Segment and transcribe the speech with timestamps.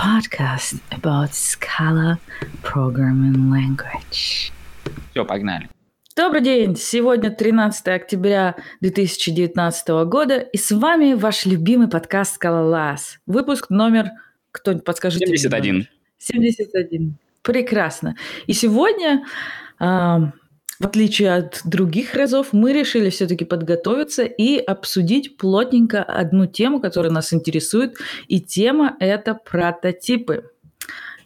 [0.00, 2.18] podcast about Scala
[2.62, 4.50] programming language.
[5.10, 5.68] Все, погнали.
[6.16, 6.74] Добрый день!
[6.76, 13.18] Сегодня 13 октября 2019 года, и с вами ваш любимый подкаст Скалолаз.
[13.26, 14.10] Выпуск номер...
[14.52, 15.26] Кто-нибудь подскажите?
[15.26, 15.74] 71.
[15.74, 15.88] Номер?
[16.18, 17.14] 71.
[17.42, 18.16] Прекрасно.
[18.46, 19.26] И сегодня,
[19.78, 20.18] э,
[20.80, 27.12] в отличие от других разов, мы решили все-таки подготовиться и обсудить плотненько одну тему, которая
[27.12, 27.98] нас интересует,
[28.28, 30.50] и тема— это прототипы.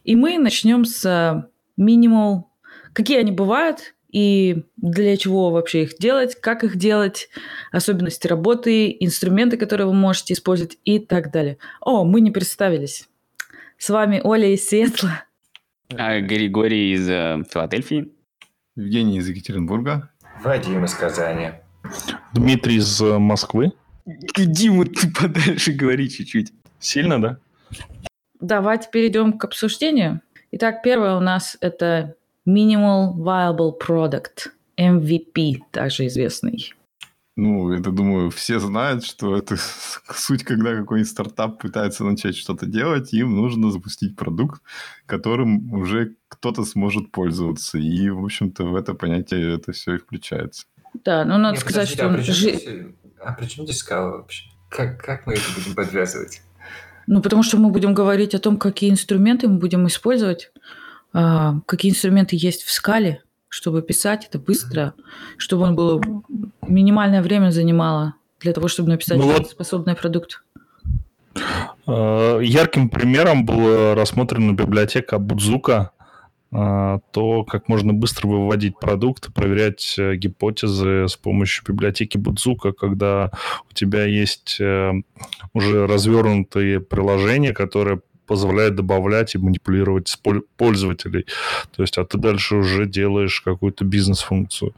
[0.03, 2.51] И мы начнем с минимал,
[2.93, 7.29] какие они бывают, и для чего вообще их делать, как их делать,
[7.71, 11.59] особенности работы, инструменты, которые вы можете использовать и так далее.
[11.81, 13.09] О, мы не представились.
[13.79, 15.25] С вами Оля из Сиэтла.
[15.97, 18.14] А, Григорий из э, Филадельфии.
[18.77, 20.11] Евгений из Екатеринбурга.
[20.43, 21.53] Вадим из Казани.
[22.33, 23.73] Дмитрий из э, Москвы.
[24.37, 26.53] Дима, ты подальше говори чуть-чуть.
[26.81, 27.39] Сильно, да?
[28.41, 30.21] Давайте перейдем к обсуждению.
[30.51, 32.17] Итак, первое у нас это
[32.49, 36.75] Minimal Viable Product, MVP, также известный.
[37.37, 39.57] Ну, это, думаю, все знают, что это
[40.15, 44.63] суть, когда какой-нибудь стартап пытается начать что-то делать, им нужно запустить продукт,
[45.07, 47.79] которым уже кто-то сможет пользоваться.
[47.79, 50.67] И, в общем-то, в это понятие это все и включается.
[51.05, 52.69] Да, ну надо Не, сказать, что а при чем здесь-
[53.21, 54.45] а при чем здесь скала вообще?
[54.69, 56.41] Как, как мы это будем подвязывать?
[57.07, 60.53] Ну, потому что мы будем говорить о том, какие инструменты мы будем использовать,
[61.13, 63.23] а, какие инструменты есть в скале,
[63.55, 64.95] чтобы писать это быстро,
[65.37, 66.03] чтобы он было
[66.67, 70.43] минимальное время занимало для того, чтобы написать Ну вот- способный продукт.
[71.87, 75.93] Э, Ярким примером была рассмотрена библиотека Будзука,
[76.51, 83.31] э, то, как можно быстро выводить продукт, проверять э, гипотезы с помощью библиотеки Будзука, когда
[83.71, 91.27] у тебя есть уже развернутые приложения, которые позволяют добавлять и манипулировать с пол- пользователей.
[91.77, 94.73] То есть, а ты дальше уже делаешь какую-то бизнес-функцию.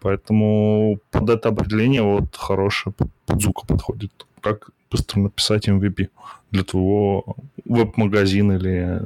[0.00, 2.94] Поэтому под это определение вот хорошая
[3.26, 4.12] Будзука подходит.
[4.40, 6.08] Как быстро написать MVP
[6.50, 9.02] для твоего веб-магазина или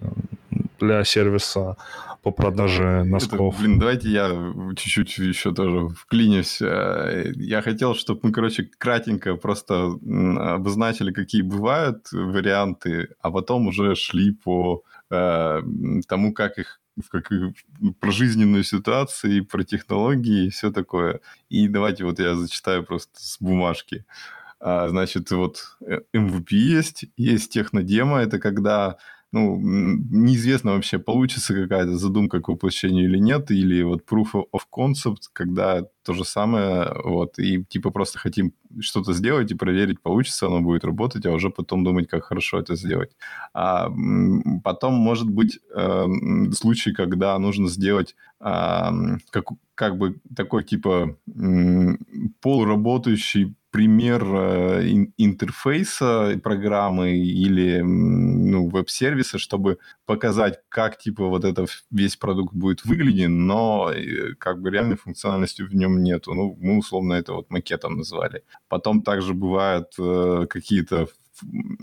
[0.78, 1.76] для сервиса
[2.22, 3.54] по продаже носков.
[3.54, 4.28] Это, блин, давайте я
[4.76, 6.60] чуть-чуть еще тоже вклинюсь.
[6.60, 9.92] Э, Я хотел, чтобы мы, короче, кратенько просто
[10.54, 15.62] обозначили, какие бывают варианты, а потом уже шли по э,
[16.08, 17.30] тому, как их как
[18.00, 21.20] про жизненную ситуацию, про технологии и все такое.
[21.50, 24.04] И давайте вот я зачитаю просто с бумажки.
[24.58, 28.96] А, Значит, вот э, MVP есть, есть технодема, это когда
[29.32, 35.28] ну, неизвестно вообще, получится какая-то задумка к воплощению или нет, или вот proof of concept,
[35.32, 40.60] когда то же самое, вот, и типа просто хотим что-то сделать и проверить, получится оно
[40.60, 43.10] будет работать, а уже потом думать, как хорошо это сделать.
[43.54, 43.90] А
[44.64, 51.98] потом может быть эм, случай, когда нужно сделать ам, как, как бы такой типа м,
[52.40, 61.66] полуработающий пример э, ин- интерфейса программы или ну, веб-сервиса, чтобы показать, как типа вот это
[61.90, 66.34] весь продукт будет выгляден, но э, как бы реальной функциональности в нем нету.
[66.34, 68.42] Ну, мы условно это вот макетом назвали.
[68.68, 71.08] Потом также бывают э, какие-то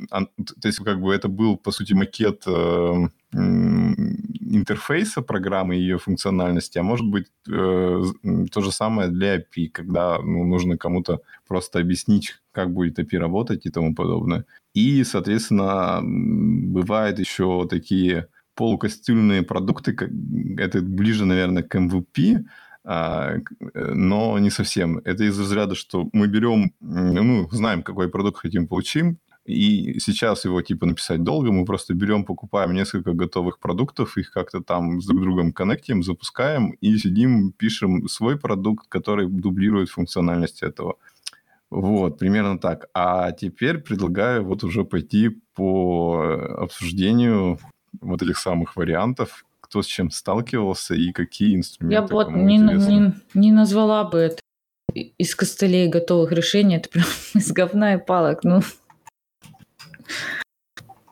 [0.10, 6.78] то есть как бы это был по сути макет э, интерфейса программы и ее функциональности,
[6.78, 8.04] а может быть э,
[8.52, 13.66] то же самое для API, когда ну, нужно кому-то просто объяснить, как будет API работать
[13.66, 14.46] и тому подобное.
[14.74, 19.96] И, соответственно, бывают еще такие полукостюмные продукты,
[20.58, 22.46] это ближе, наверное, к MVP,
[22.84, 24.98] но не совсем.
[25.00, 30.62] Это из разряда, что мы берем, ну, знаем, какой продукт хотим получим, и сейчас его
[30.62, 35.22] типа написать долго, мы просто берем, покупаем несколько готовых продуктов, их как-то там с друг
[35.22, 40.96] другом коннектим, запускаем и сидим, пишем свой продукт, который дублирует функциональность этого.
[41.70, 42.88] Вот, примерно так.
[42.94, 47.60] А теперь предлагаю вот уже пойти по э, обсуждению
[48.00, 49.44] вот этих самых вариантов,
[49.74, 54.20] кто с чем сталкивался и какие инструменты Я бы вот не, не, не назвала бы
[54.20, 54.40] это
[54.94, 58.44] из костылей готовых решений, это прям из говна и палок.
[58.44, 58.62] Ну,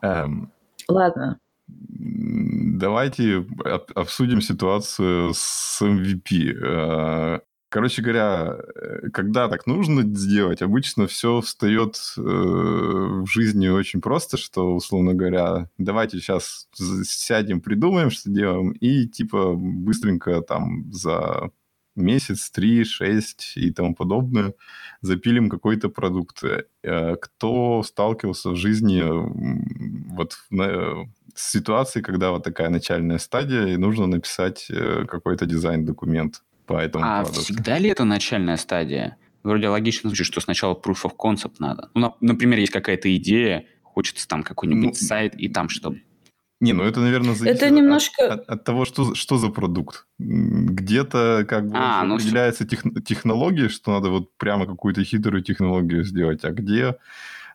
[0.00, 0.52] Эм,
[0.86, 1.38] ладно.
[1.76, 7.40] давайте об- обсудим ситуацию с MVP.
[7.72, 14.36] Короче говоря, э, когда так нужно сделать, обычно все встает э, в жизни очень просто,
[14.36, 16.68] что, условно говоря, давайте сейчас
[17.04, 21.50] сядем, придумаем, что делаем, и типа быстренько там за
[21.96, 24.52] месяц, три, шесть и тому подобное
[25.00, 26.44] запилим какой-то продукт.
[26.82, 29.02] Э, Кто сталкивался в жизни
[30.14, 36.42] вот на- ситуации, когда вот такая начальная стадия, и нужно написать э, какой-то дизайн-документ
[36.72, 37.40] по этому А продукту.
[37.42, 39.16] всегда ли это начальная стадия?
[39.42, 41.90] Вроде логично звучит, что сначала proof of concept надо.
[41.94, 46.00] Ну, на- например, есть какая-то идея, хочется там какой-нибудь Ну, сайт, и там чтобы...
[46.60, 50.06] Не, ну это, наверное, зависит Это от- немножко- от, от того, что, что за продукт.
[50.20, 56.04] Где-то как бы А, ну определяется тех- технология, что надо вот прямо какую-то хитрую технологию
[56.04, 56.94] сделать, а где...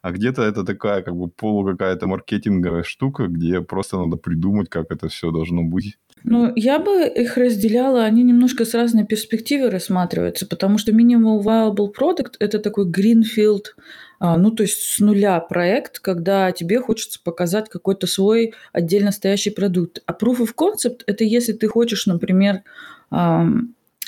[0.08, 4.90] А где-то это такая как бы полу какая-то маркетинговая штука, где просто надо придумать, как
[4.90, 5.98] это все должно быть.
[6.24, 11.90] Ну, я бы их разделяла, они немножко с разной перспективы рассматриваются, потому что Minimal Viable
[11.94, 13.76] Product– это такой greenfield,
[14.22, 19.50] а, ну, то есть с нуля проект, когда тебе хочется показать какой-то свой отдельно стоящий
[19.50, 20.02] продукт.
[20.06, 22.62] А Proof of Concept– это если ты хочешь, например,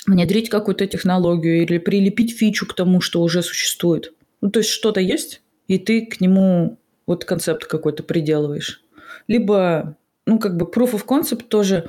[0.06, 4.14] внедрить какую-то технологию или прилепить фичу к тому, что уже существует.
[4.40, 8.82] Ну, то есть что-то есть, и ты к нему вот концепт какой-то приделываешь.
[9.28, 9.96] Либо
[10.26, 11.88] ну, как бы proof of concept тоже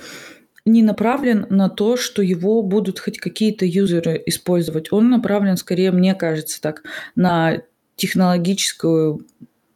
[0.65, 4.93] не направлен на то, что его будут хоть какие-то юзеры использовать.
[4.93, 6.83] Он направлен скорее, мне кажется, так,
[7.15, 7.63] на
[7.95, 9.25] технологическую,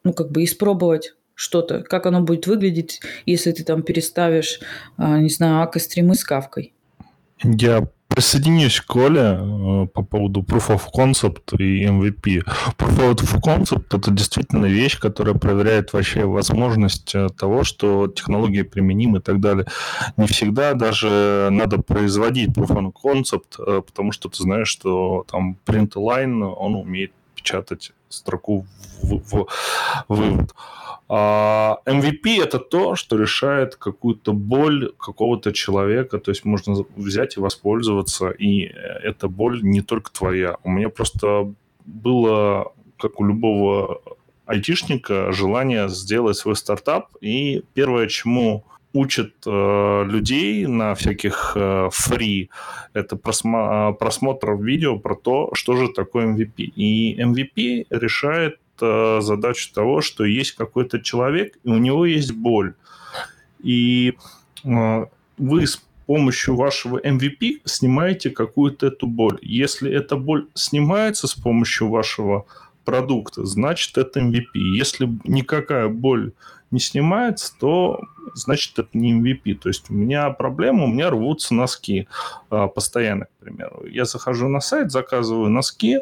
[0.03, 4.59] ну, как бы испробовать что-то, как оно будет выглядеть, если ты там переставишь,
[4.97, 6.75] а, не знаю, ака-стримы с кавкой.
[7.43, 12.43] Я присоединюсь к Коле э, по поводу Proof of Concept и MVP.
[12.77, 19.17] Proof of Concept– это действительно вещь, которая проверяет вообще возможность э, того, что технологии применимы
[19.17, 19.65] и так далее.
[20.17, 25.57] Не всегда даже надо производить Proof of Concept, э, потому что ты знаешь, что там
[25.65, 28.65] print line, он умеет печатать строку
[29.01, 29.47] в,
[30.07, 30.53] вывод.
[31.07, 37.39] А MVP это то, что решает какую-то боль какого-то человека, то есть можно взять и
[37.39, 38.61] воспользоваться, и
[39.03, 40.57] эта боль не только твоя.
[40.63, 41.53] У меня просто
[41.85, 44.01] было, как у любого
[44.47, 48.63] айтишника, желание сделать свой стартап, и первое, чему
[48.95, 52.49] учат э, людей на всяких э, фри,
[52.93, 56.63] это просма- просмотр видео про то, что же такое MVP.
[56.77, 62.73] И MVP решает э, задачу того, что есть какой-то человек, и у него есть боль.
[63.61, 64.13] И
[64.63, 65.05] э,
[65.37, 69.39] вы с помощью вашего MVP снимаете какую-то эту боль.
[69.41, 72.45] Если эта боль снимается с помощью вашего
[72.85, 74.77] продукта, значит это MVP.
[74.79, 76.31] Если никакая боль
[76.75, 78.01] не снимается, то
[78.33, 79.55] значит это не MVP.
[79.55, 82.07] То есть у меня проблема, у меня рвутся носки
[82.49, 83.85] а, постоянно, к примеру.
[83.87, 85.99] Я захожу на сайт, заказываю носки,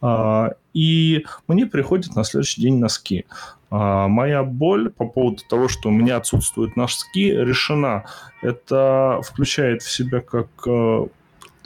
[0.00, 3.26] а, и мне приходят на следующий день носки.
[3.70, 8.04] А, моя боль по поводу того, что у меня отсутствуют носки, решена.
[8.42, 11.06] Это включает в себя как э,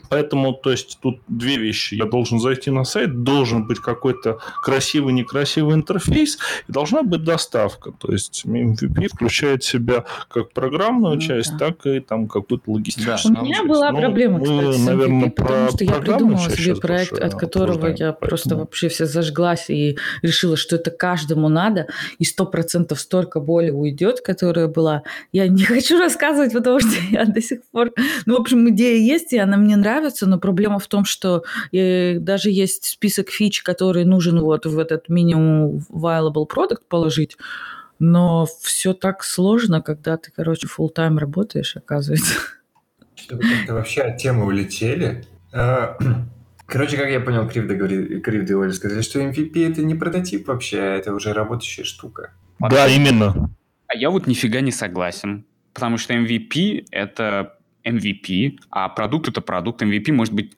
[0.09, 1.95] Поэтому, то есть, тут две вещи.
[1.95, 6.39] Я должен зайти на сайт, должен быть какой-то красивый, некрасивый интерфейс,
[6.69, 7.93] и должна быть доставка.
[7.93, 11.67] То есть, MVP включает в себя как программную Ну часть, да.
[11.71, 13.69] так и там какую-то логистическую У меня часть.
[13.69, 17.11] была Ну, проблема, мы, кстати, с наверное, MVP, потому про что я придумала себе проект,
[17.11, 21.87] больше от которого я просто поэтому- вообще вся зажглась и решила, что это каждому надо,
[22.19, 25.03] и сто процентов столько боли уйдет, которая была.
[25.33, 27.91] Я не хочу рассказывать, потому что я до сих пор...
[28.27, 29.96] Ну, в общем, идея есть, и она мне нравится,
[30.27, 35.09] но проблема в том, что э, даже есть список фич, который нужен вот в этот
[35.09, 37.37] минимум viable product положить,
[37.99, 42.35] но все так сложно, когда ты, короче, full time работаешь, оказывается.
[43.29, 45.25] Как-то вообще от темы улетели.
[45.53, 45.97] А,
[46.67, 50.49] Короче, как я понял, Кривда говорит, Кривда и Оля сказали, что MVP это не прототип
[50.49, 52.33] вообще, а это уже работающая штука.
[52.59, 53.51] Да, именно.
[53.87, 55.47] А я вот нифига не согласен.
[55.73, 59.83] Потому что MVP— это MVP, а продукт— это продукт.
[59.83, 60.57] MVP может быть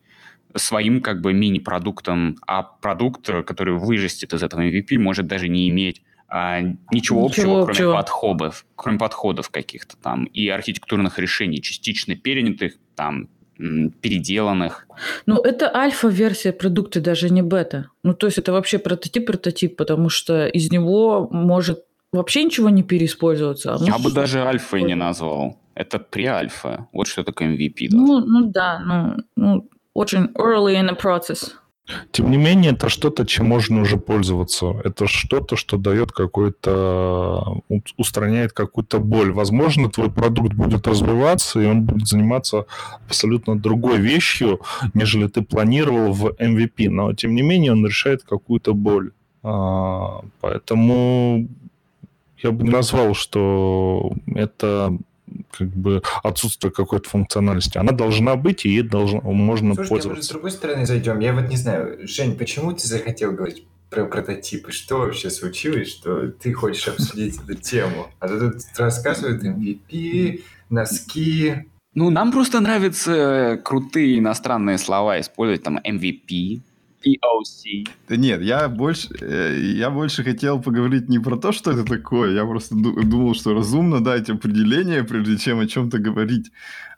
[0.54, 5.68] своим как бы мини-продуктом, а продукт, э, который вырастет из этого MVP, может даже не
[5.68, 7.74] иметь а, ничего, Ничего общего, общего.
[7.74, 14.86] кроме подходов, кроме подходов каких-то там и архитектурных решений, частично перенятых, там, переделанных.
[15.26, 17.88] Ну, это альфа-версия продукта, даже не бета.
[18.04, 23.74] Ну, то есть это вообще прототип-прототип, потому что из него может вообще ничего не переиспользоваться.
[23.74, 25.58] а Я может бы даже альфой не назвал.
[25.74, 26.88] Это pre-альфа.
[26.92, 27.88] Вот что такое MVP.
[27.90, 27.96] да.
[27.96, 31.52] Ну, ну да, ну, ну, очень early in the process.
[32.10, 34.74] Тем не менее, это что-то, чем можно уже пользоваться.
[34.84, 37.62] Это что-то, что дает какой-то...
[37.96, 39.32] устраняет какую-то боль.
[39.32, 42.66] Возможно, твой продукт будет развиваться, и он будет заниматься
[43.06, 44.60] абсолютно другой вещью,
[44.94, 46.90] нежели ты планировал в MVP.
[46.90, 49.12] Но, тем не менее, он решает какую-то боль.
[49.42, 51.48] А, Поэтому
[52.42, 54.96] я бы не назвал, что это
[55.50, 57.78] как бы отсутствие какой-то функциональности.
[57.78, 60.32] Она должна быть, и ей должно, можно Слушайте, а может, с пользоваться.
[60.32, 61.20] другой стороны зайдем?
[61.20, 64.72] Я вот не знаю, Жень, почему ты захотел говорить про прототипы.
[64.72, 68.08] Что вообще случилось, что ты хочешь обсудить эту тему?
[68.20, 71.66] А то тут рассказывают MVP, носки.
[71.94, 76.60] Ну, нам просто нравятся крутые иностранные слова использовать, там, MVP,
[77.04, 77.88] POC.
[78.08, 82.32] Нет, я больше, э, я больше хотел поговорить не про то, что это такое.
[82.32, 86.50] Я просто думал, что разумно дать определение, прежде чем о чем-то говорить.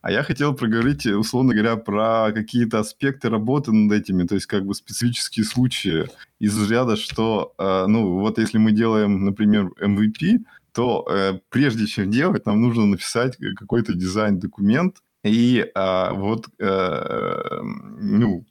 [0.03, 4.65] А я хотел проговорить, условно говоря, про какие-то аспекты работы над этими, то есть как
[4.65, 6.07] бы специфические случаи
[6.39, 10.39] из ряда, что, э, ну, вот если мы делаем, например, MVP,
[10.73, 17.61] то э, прежде чем делать, нам нужно написать какой-то дизайн-документ, и а, вот, э,
[18.01, 18.47] ну,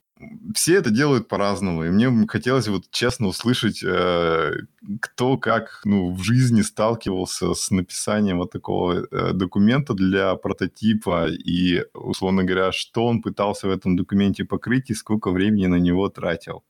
[0.54, 1.84] все это делают по-разному.
[1.84, 4.52] И мне хотелось вот честно услышать, э,
[5.00, 11.84] кто как ну, в жизни сталкивался с написанием вот такого э, документа для прототипа и,
[11.94, 16.62] условно говоря, что он пытался в этом документе покрыть и сколько времени на него тратил.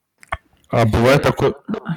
[0.69, 1.53] А бывает такой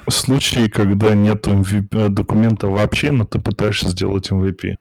[0.09, 4.77] случай, когда нет MVP, документа вообще, но ты пытаешься сделать MVP?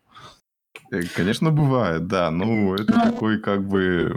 [0.91, 2.31] Э, конечно, бывает, да.
[2.31, 4.11] Ну, это такой как бы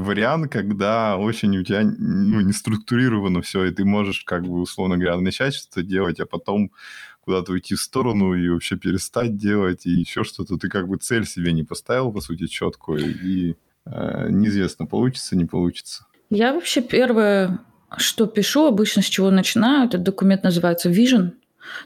[0.00, 4.96] вариант, когда очень у тебя ну, не структурировано все, и ты можешь, как бы, условно
[4.96, 6.70] говоря, начать что-то делать, а потом
[7.20, 10.56] куда-то уйти в сторону и вообще перестать делать, и еще что-то.
[10.58, 15.44] Ты как бы цель себе не поставил, по сути, четкую, и э, неизвестно, получится, не
[15.44, 16.06] получится.
[16.30, 17.60] Я вообще первое,
[17.96, 21.32] что пишу, обычно с чего начинаю, этот документ называется Vision–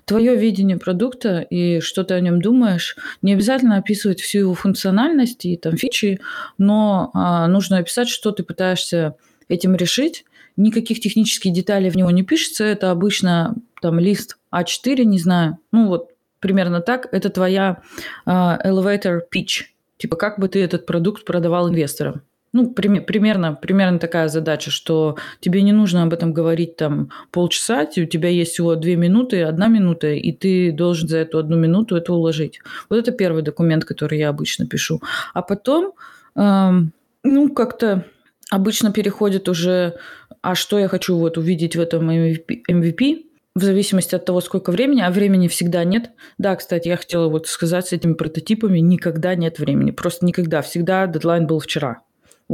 [0.04, 2.96] твое видение продукта и что ты о нем думаешь.
[3.22, 6.20] Не обязательно описывать всю его функциональность и там фичи,
[6.58, 9.16] но а, нужно описать, что ты пытаешься
[9.48, 10.24] этим решить.
[10.56, 12.64] Никаких технических деталей в него не пишется.
[12.64, 15.58] Это обычно там лист А4, не знаю.
[15.72, 16.10] Ну вот
[16.40, 17.08] примерно так.
[17.12, 17.82] Это твоя
[18.24, 19.64] а, elevator pitch.
[19.96, 22.22] Типа как бы ты этот продукт продавал инвесторам
[22.54, 28.04] ну, примерно, примерно такая задача, что тебе не нужно об этом говорить там полчаса, у
[28.04, 32.12] тебя есть всего две минуты, одна минута, и ты должен за эту одну минуту это
[32.12, 32.61] уложить.
[32.88, 35.02] Вот это первый документ, который я обычно пишу.
[35.34, 35.94] А потом,
[36.37, 36.92] эм,
[37.25, 38.04] ну, как-то
[38.50, 39.96] обычно переходит уже,
[40.40, 43.25] а что я хочу вот увидеть в этом MVP, MVP
[43.56, 46.12] в зависимости от того, сколько времени, а времени всегда нет.
[46.38, 51.08] Да, кстати, я хотела вот сказать с этими прототипами, никогда нет времени, просто никогда, всегда
[51.08, 52.02] дедлайн был вчера.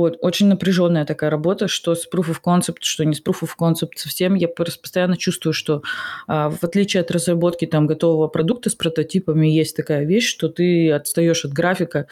[0.00, 3.50] Вот, очень напряженная такая работа, что с Proof of Concept, что не с Proof of
[3.60, 4.34] Concept совсем.
[4.34, 5.82] Я постоянно чувствую, что
[6.26, 10.90] а, в отличие от разработки там готового продукта с прототипами, есть такая вещь, что ты
[10.90, 12.06] отстаешь от графика,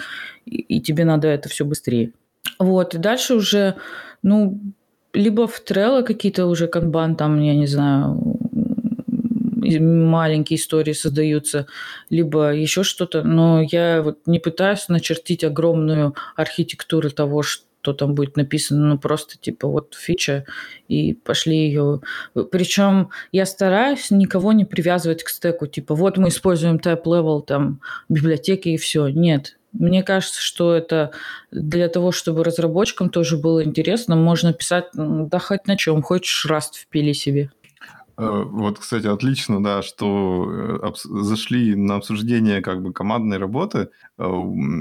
[0.45, 2.13] и, и тебе надо это все быстрее.
[2.59, 3.77] Вот, и дальше уже,
[4.23, 4.61] ну,
[5.15, 8.21] либо в Trello какие-то уже канбан, там, я не знаю,
[9.81, 11.67] маленькие истории создаются,
[12.11, 18.15] либо еще что-то, но я вот не пытаюсь начертить огромную архитектуру того, что что там
[18.15, 20.45] будет написано, ну просто типа вот фича
[20.89, 22.01] и пошли ее.
[22.51, 27.81] Причем я стараюсь никого не привязывать к стеку, типа вот мы используем type level там
[28.09, 29.09] библиотеки и все.
[29.09, 31.13] Нет, мне кажется, что это
[31.51, 36.75] для того, чтобы разработчикам тоже было интересно, можно писать, да хоть на чем, хочешь Rust
[36.83, 37.51] впили себе.
[38.19, 43.91] Э, вот, кстати, отлично, да, что э, зашли на обсуждение как бы командной работы.
[44.19, 44.29] Э,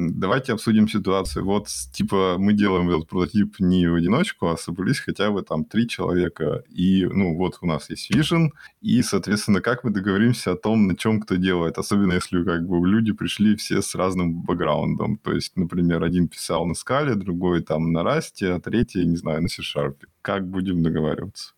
[0.10, 1.46] давайте обсудим ситуацию.
[1.46, 5.88] Вот, типа, мы делаем этот прототип не в одиночку, а собрались хотя бы там три
[5.88, 6.64] человека.
[6.70, 8.50] И, ну, вот у нас есть Vision,
[8.82, 11.78] и, соответственно, как мы договоримся о том, на чем кто делает.
[11.78, 15.18] Особенно, если как бы люди пришли все с разным бэкграундом.
[15.18, 19.44] То есть, например, один писал на скале, другой там на расте, а третий, не знаю,
[19.44, 19.98] на C-Sharp.
[20.24, 21.57] Как будем договариваться?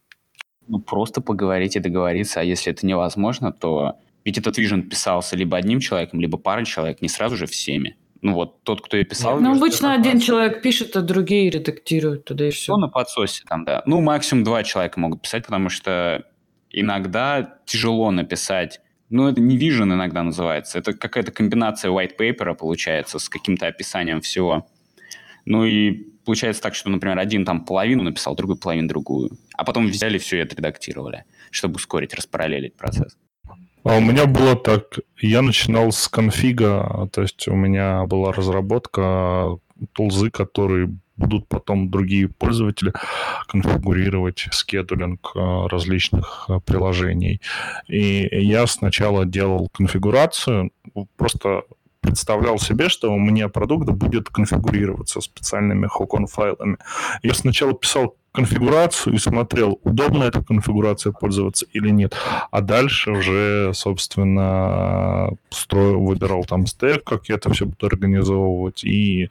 [0.70, 5.58] Ну, просто поговорить и договориться, а если это невозможно, то ведь этот вижен писался либо
[5.58, 7.98] одним человеком, либо парой человек, не сразу же всеми.
[8.22, 9.40] Ну вот тот, кто и писал...
[9.40, 12.74] Ну, обычно один человек пишет, а другие редактируют туда и все.
[12.74, 13.82] Ну, на подсосе там, да.
[13.86, 16.26] Ну, максимум два человека могут писать, потому что
[16.70, 20.78] иногда тяжело написать ну, это не vision иногда называется.
[20.78, 24.68] Это какая-то комбинация white paper получается с каким-то описанием всего.
[25.46, 29.32] Ну и получается так, что, например, один там половину написал, другой половину другую.
[29.58, 33.18] А потом взяли все и отредактировали, чтобы ускорить, распараллелить процесс.
[33.84, 39.58] А у меня было так, я начинал с конфига, то есть у меня была разработка
[39.94, 42.94] тулзы, которые будут потом другие пользователи
[43.48, 47.42] конфигурировать скедулинг э, различных э, приложений.
[47.88, 50.70] И я сначала делал конфигурацию,
[51.18, 51.64] просто
[52.02, 56.78] представлял себе, что у меня продукт будет конфигурироваться специальными Hokon файлами.
[57.24, 62.16] Я сначала писал конфигурацию и смотрел, удобно эта конфигурация пользоваться или нет.
[62.52, 69.28] А дальше уже, собственно, строил, выбирал там стек, как я это все буду организовывать, и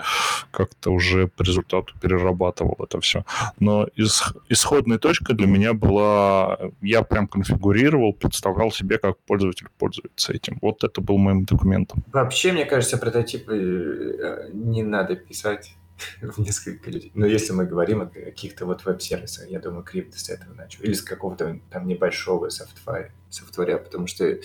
[0.50, 3.24] как-то уже по результату перерабатывал это все.
[3.60, 10.34] Но из, исходной точкой для меня была, я прям конфигурировал, представлял себе, как пользователь пользуется
[10.34, 10.58] этим.
[10.60, 12.04] Вот это был моим документом.
[12.12, 15.78] Вообще, мне кажется, прототипы э, не надо писать
[16.20, 17.10] в несколько людей.
[17.14, 20.82] Но если мы говорим о каких-то вот веб-сервисах, я думаю, крипто с этого начал.
[20.82, 24.38] Или с какого-то там небольшого софтваря, софтваря, потому что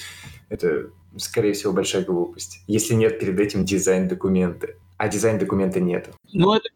[0.50, 2.64] это, скорее всего, большая глупость.
[2.68, 6.10] Если нет перед этим дизайн-документа, а дизайн-документа нет.
[6.32, 6.70] Ну, это,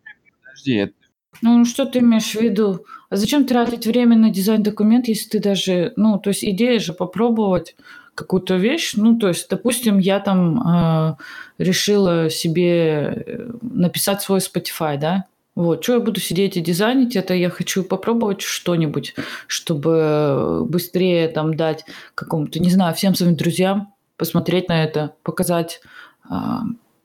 [0.43, 0.93] подожди, это
[1.41, 2.85] ну, что ты имеешь в виду?
[3.09, 5.93] А зачем тратить время на дизайн-документ, если ты даже...
[5.95, 7.75] Ну, то есть идея же попробовать
[8.17, 8.93] какую-то вещь.
[8.95, 11.15] Ну, то есть, допустим, я там э,
[11.59, 15.25] решила себе э, написать свой Spotify, да?
[15.55, 19.15] Вот, что я буду сидеть и дизайнить, это я хочу попробовать что-нибудь,
[19.47, 25.81] чтобы быстрее там дать какому-то, не знаю, всем своим друзьям посмотреть на это, показать
[26.29, 26.33] э,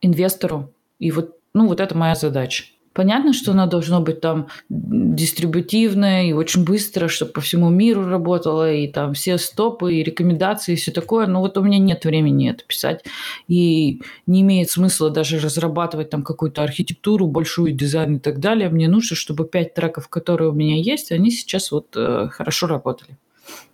[0.01, 0.73] инвестору.
[0.99, 2.65] И вот, ну, вот это моя задача.
[2.93, 8.73] Понятно, что оно должно быть там дистрибутивное и очень быстро, чтобы по всему миру работало,
[8.73, 11.27] и там все стопы, и рекомендации, и все такое.
[11.27, 13.05] Но вот у меня нет времени это писать.
[13.49, 18.69] И не имеет смысла даже разрабатывать там какую-то архитектуру, большую дизайн и так далее.
[18.69, 23.17] Мне нужно, чтобы пять треков, которые у меня есть, они сейчас вот э, хорошо работали.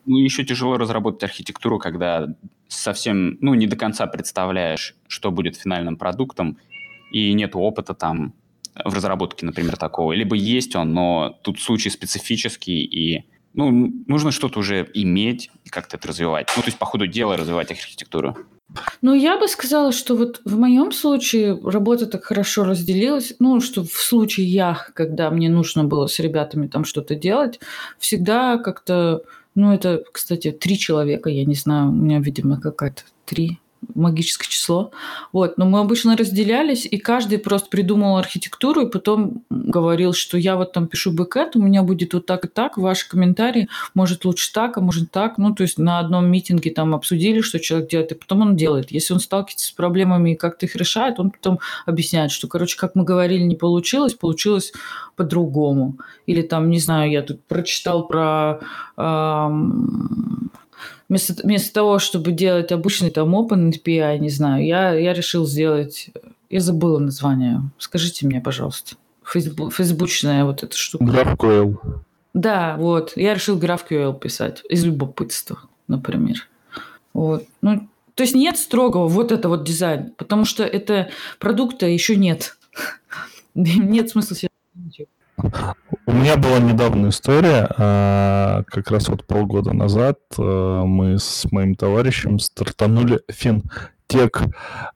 [0.06, 2.28] Ну, еще тяжело разработать архитектуру, когда
[2.68, 6.58] совсем, ну, не до конца представляешь, что будет финальным продуктом,
[7.10, 8.34] и нет опыта там
[8.84, 10.12] в разработке, например, такого.
[10.12, 15.96] Либо есть он, но тут случай специфический, и ну, нужно что-то уже иметь и как-то
[15.96, 16.48] это развивать.
[16.56, 18.36] Ну, то есть по ходу дела развивать архитектуру.
[19.00, 23.82] Ну, я бы сказала, что вот в моем случае работа так хорошо разделилась, ну, что
[23.82, 27.60] в случае я, когда мне нужно было с ребятами там что-то делать,
[27.98, 29.22] всегда как-то,
[29.54, 33.58] ну, это, кстати, три человека, я не знаю, у меня, видимо, какая-то три
[33.94, 34.90] магическое число.
[35.32, 35.58] Вот.
[35.58, 40.72] Но мы обычно разделялись, и каждый просто придумал архитектуру, и потом говорил, что я вот
[40.72, 44.76] там пишу бэкэт, у меня будет вот так и так, ваши комментарии, может лучше так,
[44.76, 45.38] а может так.
[45.38, 48.90] Ну, то есть на одном митинге там обсудили, что человек делает, и потом он делает.
[48.90, 52.94] Если он сталкивается с проблемами и как-то их решает, он потом объясняет, что, короче, как
[52.94, 54.72] мы говорили, не получилось, получилось
[55.16, 55.98] по-другому.
[56.26, 58.60] Или там, не знаю, я тут прочитал про
[58.96, 60.50] эм,
[61.08, 66.10] вместо, вместо того, чтобы делать обычный там Open API, не знаю, я, я решил сделать...
[66.50, 67.60] Я забыла название.
[67.78, 68.96] Скажите мне, пожалуйста.
[69.24, 71.04] Фейсбу, фейсбучная вот эта штука.
[71.04, 71.76] GraphQL.
[72.32, 73.12] Да, вот.
[73.16, 76.48] Я решил GraphQL писать из любопытства, например.
[77.12, 77.44] Вот.
[77.60, 82.56] Ну, то есть нет строгого вот это вот дизайн, потому что это продукта еще нет.
[83.54, 84.48] нет смысла себе
[86.06, 91.74] у меня была недавно история, а, как раз вот полгода назад а, мы с моим
[91.74, 94.42] товарищем стартанули финтех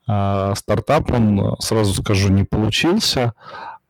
[0.07, 3.33] а, стартап, он, сразу скажу, не получился,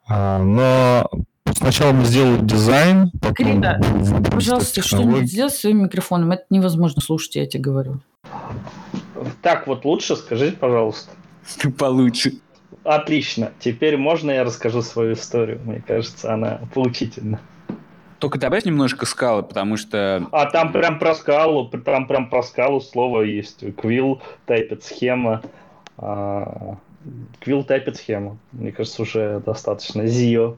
[0.07, 1.09] но
[1.53, 3.33] сначала мы сделали дизайн, потом...
[3.33, 3.81] Крида,
[4.29, 8.01] пожалуйста, что-нибудь сделай своим микрофоном, это невозможно слушать, я тебе говорю.
[9.41, 11.11] Так вот лучше, скажите, пожалуйста.
[11.77, 12.33] Получше.
[12.83, 13.51] Отлично.
[13.59, 15.59] Теперь можно я расскажу свою историю?
[15.63, 17.39] Мне кажется, она поучительна.
[18.19, 20.27] Только добавь немножко скалы, потому что...
[20.31, 23.63] А там прям про скалу, там прям про скалу слово есть.
[23.75, 25.41] Квилл, тайпет схема.
[25.97, 28.37] Квилл тайпет схема.
[28.53, 30.05] Мне кажется, уже достаточно.
[30.07, 30.55] Зио.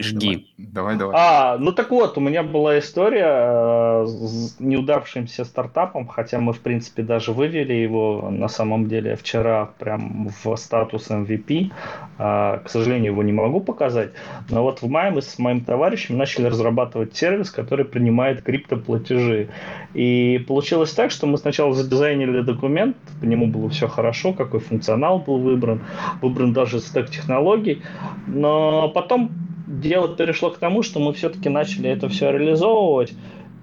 [0.00, 0.46] Жги.
[0.58, 1.16] Давай, давай.
[1.18, 6.60] А, ну так вот, у меня была история э, с неудавшимся стартапом, хотя мы, в
[6.60, 11.72] принципе, даже вывели его на самом деле вчера прям в статус MVP.
[12.18, 14.10] Э, к сожалению, его не могу показать.
[14.50, 19.48] Но вот в мае мы с моим товарищем начали разрабатывать сервис, который принимает криптоплатежи.
[19.94, 25.18] И получилось так, что мы сначала задизайнили документ, по нему было все хорошо, какой функционал
[25.18, 25.82] был выбран,
[26.22, 27.82] выбран даже стек технологий,
[28.28, 33.12] но потом дело перешло к тому, что мы все-таки начали это все реализовывать,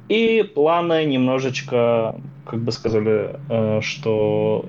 [0.08, 2.16] и планы немножечко,
[2.46, 4.66] как бы сказали, э, что,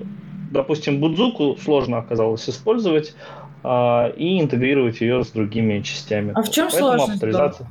[0.51, 3.15] допустим, Будзуку сложно оказалось использовать
[3.63, 6.31] э, и интегрировать ее с другими частями.
[6.35, 7.13] А в чем Поэтому сложность?
[7.13, 7.67] Авторизация.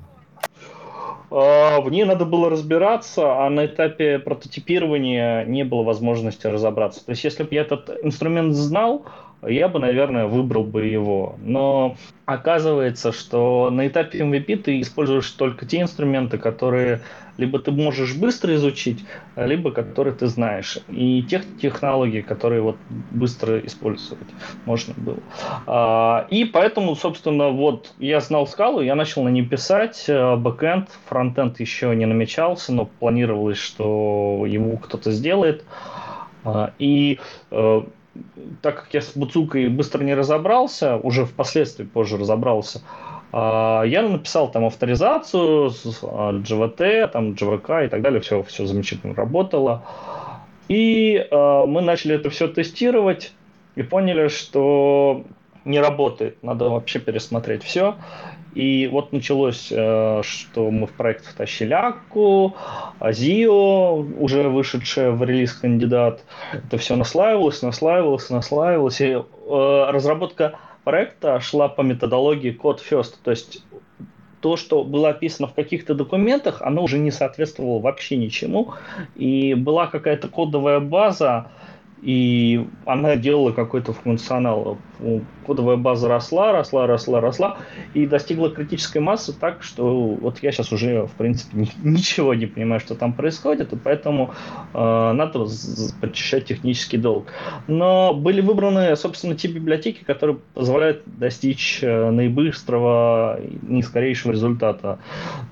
[1.29, 7.05] А, в ней надо было разбираться, а на этапе прототипирования не было возможности разобраться.
[7.05, 9.05] То есть, если бы я этот инструмент знал,
[9.43, 11.37] я бы, наверное, выбрал бы его.
[11.39, 17.03] Но оказывается, что на этапе MVP ты используешь только те инструменты, которые
[17.37, 19.05] либо ты можешь быстро изучить,
[19.37, 20.79] либо которые ты знаешь.
[20.89, 24.29] И тех технологий, которые вот быстро использовать
[24.65, 25.23] можно было.
[25.67, 30.89] А, и поэтому, собственно, вот я знал скалу, я начал на ней писать э, бэкэнд,
[31.09, 35.65] фронтенд еще не намечался, но планировалось, что его кто-то сделает.
[36.45, 37.21] А, и
[37.51, 37.83] э,
[38.63, 42.83] так как я с Буцукой быстро не разобрался, уже впоследствии позже разобрался,
[43.33, 49.15] а, я написал там авторизацию с GVT, там JVK и так далее, все, все замечательно
[49.15, 49.85] работало.
[50.69, 53.33] И э, мы начали это все тестировать
[53.77, 55.25] и поняли, что
[55.65, 57.97] не работает, надо вообще пересмотреть все.
[58.57, 62.57] И вот началось, э, что мы в проект втащили Акку,
[62.99, 66.25] Азио, уже вышедшая в релиз кандидат.
[66.55, 69.03] Это все наслаивалось, наслаивалось, наслаивалось.
[69.03, 69.23] И э,
[69.91, 73.17] разработка проекта шла по методологии Code First.
[73.23, 73.63] То есть
[74.41, 78.73] то, что было описано в каких-то документах, оно уже не соответствовало вообще ничему.
[79.17, 81.51] И была какая-то кодовая база,
[82.01, 84.79] и она делала какой-то функционал.
[85.47, 87.59] Кодовая база росла, росла, росла, росла,
[87.95, 92.81] и достигла критической массы так, что вот я сейчас уже, в принципе, ничего не понимаю,
[92.81, 94.35] что там происходит, и поэтому
[94.75, 95.47] э, надо
[96.01, 97.27] подчищать технический долг.
[97.67, 104.99] Но были выбраны, собственно, те библиотеки, которые позволяют достичь э, наибыстрого и скорейшего результата.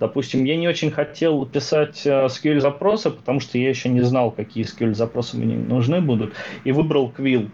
[0.00, 4.64] Допустим, я не очень хотел писать э, SQL-запросы, потому что я еще не знал, какие
[4.64, 7.50] SQL-запросы мне нужны будут и выбрал Quill.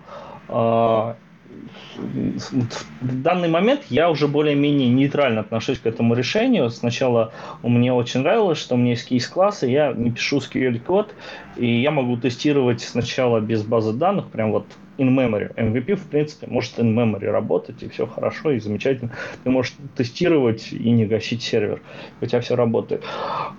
[1.97, 6.71] В данный момент я уже более-менее нейтрально отношусь к этому решению.
[6.71, 11.15] Сначала мне очень нравилось, что у меня есть кейс-классы, я не пишу SQL-код,
[11.57, 14.67] и я могу тестировать сначала без базы данных, прям вот
[15.01, 15.55] in memory.
[15.55, 19.13] MVP, в принципе, может in memory работать, и все хорошо, и замечательно.
[19.43, 21.83] Ты можешь тестировать и не гасить сервер.
[22.21, 23.05] У тебя все работает.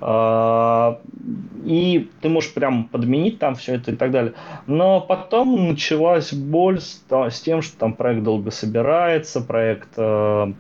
[0.01, 0.99] А,
[1.65, 4.33] и ты можешь прям подменить там все это и так далее.
[4.67, 10.53] Но потом началась боль с, с тем, что там проект долго собирается, проект э,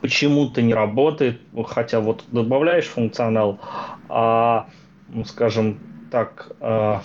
[0.00, 3.60] почему-то не работает, хотя вот добавляешь функционал,
[4.08, 4.66] а,
[5.08, 5.78] ну, скажем
[6.10, 6.98] так, э,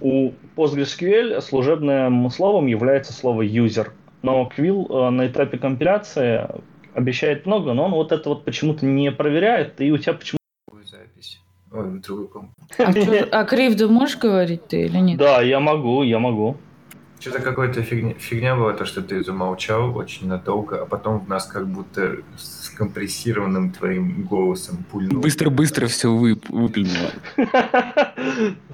[0.00, 3.88] у PostgreSQL служебным словом является слово user.
[4.22, 6.48] Но Quill э, на этапе компиляции
[6.94, 10.38] обещает много, но он вот это вот почему-то не проверяет, и у тебя почему
[10.84, 11.40] запись.
[11.72, 15.18] Ой, другую А, а Кривду можешь говорить ты или нет?
[15.18, 16.56] Да, я могу, я могу.
[17.18, 21.46] Что-то какая-то фигня, фигня была, то, что ты замолчал очень надолго, а потом в нас
[21.46, 25.22] как будто с компрессированным твоим голосом пульнул.
[25.22, 27.10] Быстро-быстро все вы, выплюнуло.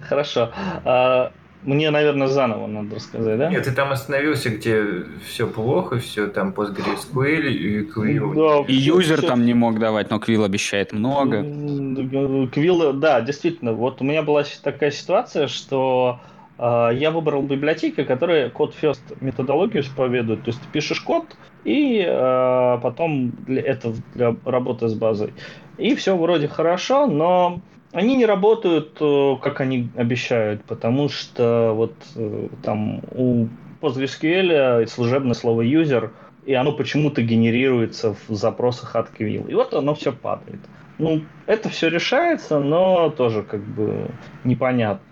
[0.08, 0.52] Хорошо.
[0.84, 3.48] А, мне, наверное, заново надо рассказать, да?
[3.48, 8.34] Нет, ты там остановился, где все плохо, все там PostgreSQL и Quill.
[8.34, 9.28] Да, и юзер все...
[9.28, 11.38] там не мог давать, но Quill обещает много.
[11.38, 13.72] Quill, да, действительно.
[13.72, 16.20] Вот у меня была такая ситуация, что
[16.58, 20.44] я выбрал библиотеки, которые код first методологию исповедуют.
[20.44, 21.24] То есть ты пишешь код,
[21.64, 25.32] и э, потом для, это для работы с базой.
[25.78, 27.60] И все вроде хорошо, но
[27.92, 33.46] они не работают, э, как они обещают, потому что вот э, там у
[33.80, 36.10] PostgreSQL служебное слово user,
[36.44, 39.48] и оно почему-то генерируется в запросах от Quill.
[39.48, 40.60] И вот оно все падает.
[40.98, 44.08] Ну, это все решается, но тоже как бы
[44.44, 45.04] непонятно.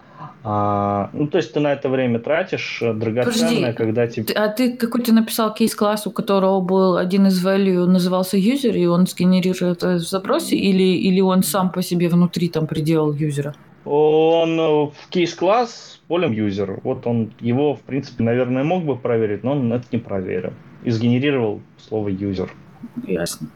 [0.42, 4.32] А, ну, то есть ты на это время тратишь э, драгоценное, Подожди, когда тебе...
[4.34, 9.06] А ты какой-то написал кейс-класс, у которого был один из value, назывался user, и он
[9.06, 13.54] сгенерирует это в запросе, или, или он сам по себе внутри там приделал юзера?
[13.84, 16.80] Он э, в case class полем user.
[16.84, 20.52] Вот он его, в принципе, наверное, мог бы проверить, но он это не проверил.
[20.84, 22.48] И сгенерировал слово user.
[23.06, 23.48] Ясно.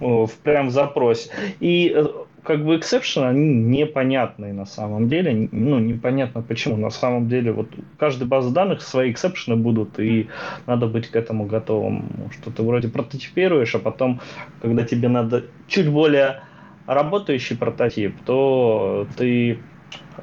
[0.00, 1.30] В, прям в запросе.
[1.60, 2.04] И э,
[2.46, 5.48] как бы exception ы, они непонятные на самом деле.
[5.50, 6.76] Ну, непонятно почему.
[6.76, 10.28] На самом деле, вот каждой базы данных свои exception ы будут, и
[10.66, 12.30] надо быть к этому готовым.
[12.30, 14.20] Что ты вроде прототипируешь, а потом,
[14.62, 16.42] когда тебе надо чуть более
[16.86, 19.58] работающий прототип, то ты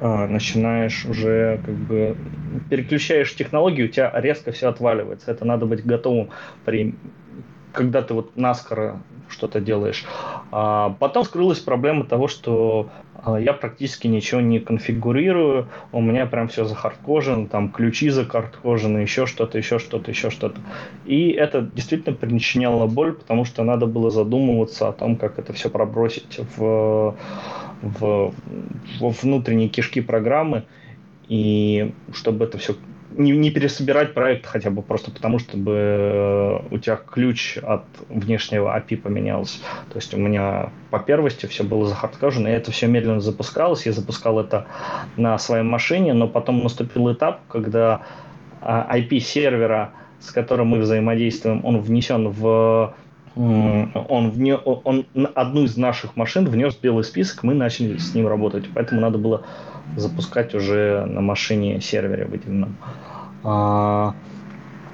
[0.00, 2.16] а, начинаешь уже как бы
[2.70, 5.30] переключаешь технологию, у тебя резко все отваливается.
[5.30, 6.30] Это надо быть готовым
[6.64, 6.94] при
[7.74, 9.00] когда ты вот наскоро
[9.34, 10.04] что-то делаешь.
[10.50, 12.88] А потом скрылась проблема того, что
[13.22, 19.26] а, я практически ничего не конфигурирую, у меня прям все захардкожено, там ключи захардкожены, еще
[19.26, 20.60] что-то, еще что-то, еще что-то.
[21.04, 25.70] И это действительно причиняло боль, потому что надо было задумываться о том, как это все
[25.70, 27.16] пробросить в,
[27.82, 28.34] в,
[29.00, 30.64] в внутренние кишки программы,
[31.28, 32.76] и чтобы это все
[33.16, 38.76] не, не пересобирать проект хотя бы просто потому, чтобы э, у тебя ключ от внешнего
[38.76, 39.58] API поменялся.
[39.90, 43.86] То есть у меня по первости все было захардкожено, и это все медленно запускалось.
[43.86, 44.66] Я запускал это
[45.16, 48.02] на своей машине, но потом наступил этап, когда
[48.60, 52.94] IP сервера, с которым мы взаимодействуем, он внесен в
[53.36, 58.28] он, вне, он одну из наших машин внес в белый список, мы начали с ним
[58.28, 58.66] работать.
[58.72, 59.44] Поэтому надо было
[59.96, 62.76] запускать уже на машине сервере выделенном.
[63.42, 64.14] А,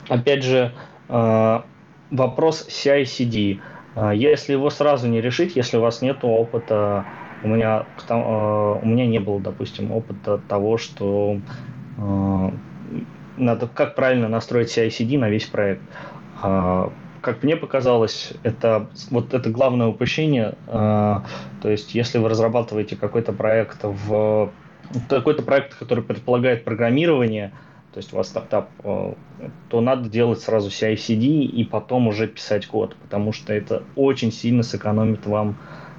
[0.09, 0.72] опять же,
[1.09, 1.64] а,
[2.11, 3.61] вопрос CI-CD.
[3.94, 7.07] А, если его сразу не решить, если у вас нет опыта,
[7.42, 11.38] у меня, у меня не было, допустим, опыта того, что
[13.38, 15.81] надо как правильно настроить CI-CD на весь проект.
[16.42, 20.55] Как мне показалось, это вот это главное упущение.
[20.66, 21.22] То
[21.64, 24.50] есть, если вы разрабатываете какой-то проект в
[25.09, 27.53] какой-то проект, который предполагает программирование,
[27.92, 29.14] то есть у вас стартап, э,
[29.68, 34.62] то надо делать сразу CI-CD и потом уже писать код, потому что это очень сильно
[34.62, 35.57] сэкономит вам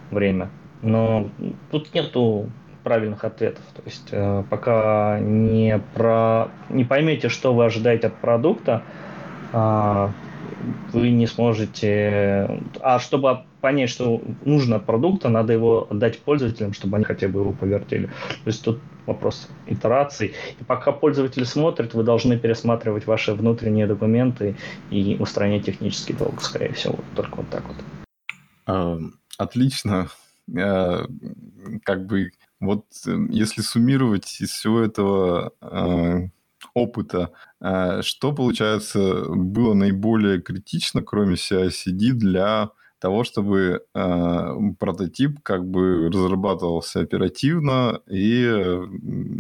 [0.10, 0.50] время.
[0.82, 1.30] Но
[1.70, 2.50] тут нету
[2.84, 3.64] правильных ответов.
[3.76, 6.50] То есть э, пока не, про...
[6.70, 8.84] не поймете, что вы ожидаете от продукта,
[9.54, 10.10] э,
[10.94, 12.62] вы не сможете...
[12.82, 17.42] А чтобы понять, что нужно от продукта, надо его отдать пользователям, чтобы они хотя бы
[17.42, 18.08] его повертели.
[18.08, 20.34] То есть тут вопрос итераций.
[20.60, 24.56] И пока пользователь смотрит, вы должны пересматривать ваши внутренние документы
[24.90, 27.00] и устранять технический долг, скорее всего.
[27.16, 27.78] Только вот так вот.
[28.66, 29.00] А,
[29.38, 30.08] отлично.
[30.58, 31.06] А,
[31.84, 36.28] как бы вот э, если суммировать из всего этого а,
[36.74, 46.10] опыта, что, получается, было наиболее критично, кроме CI-CD, для того, чтобы э, прототип как бы
[46.10, 48.46] разрабатывался оперативно и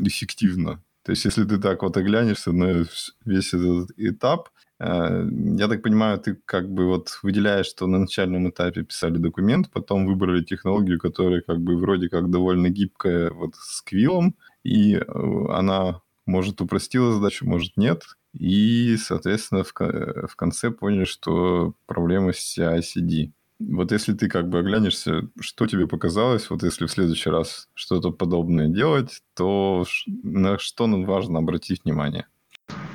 [0.04, 0.82] эффективно.
[1.04, 2.86] То есть, если ты так вот оглянешься на
[3.26, 8.50] весь этот этап, э, я так понимаю, ты как бы вот выделяешь, что на начальном
[8.50, 13.84] этапе писали документ, потом выбрали технологию, которая как бы вроде как довольно гибкая вот с
[13.84, 15.04] квиллом, и э,
[15.50, 18.03] она может упростила задачу, может нет.
[18.34, 23.31] И, соответственно, в, в конце поняли, что проблема с CI-CD.
[23.60, 28.12] Вот если ты как бы оглянешься, что тебе показалось, вот если в следующий раз что-то
[28.12, 32.25] подобное делать, то на что важно обратить внимание?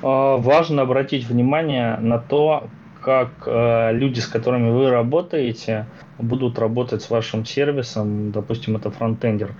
[0.01, 2.69] А, важно обратить внимание на то,
[3.01, 5.87] как э, люди, с которыми вы работаете,
[6.19, 9.55] будут работать с вашим сервисом, допустим, это фронтендер.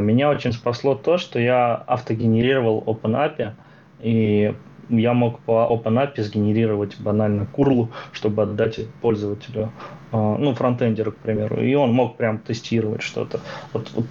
[0.00, 3.52] Меня очень спасло то, что я автогенерировал OpenAPI,
[4.00, 4.54] и
[4.88, 9.72] я мог по OpenAPI сгенерировать банально курлу, чтобы отдать пользователю,
[10.12, 13.40] а, ну, фронтендеру, к примеру, и он мог прям тестировать что-то.
[13.72, 14.06] Вот, вот,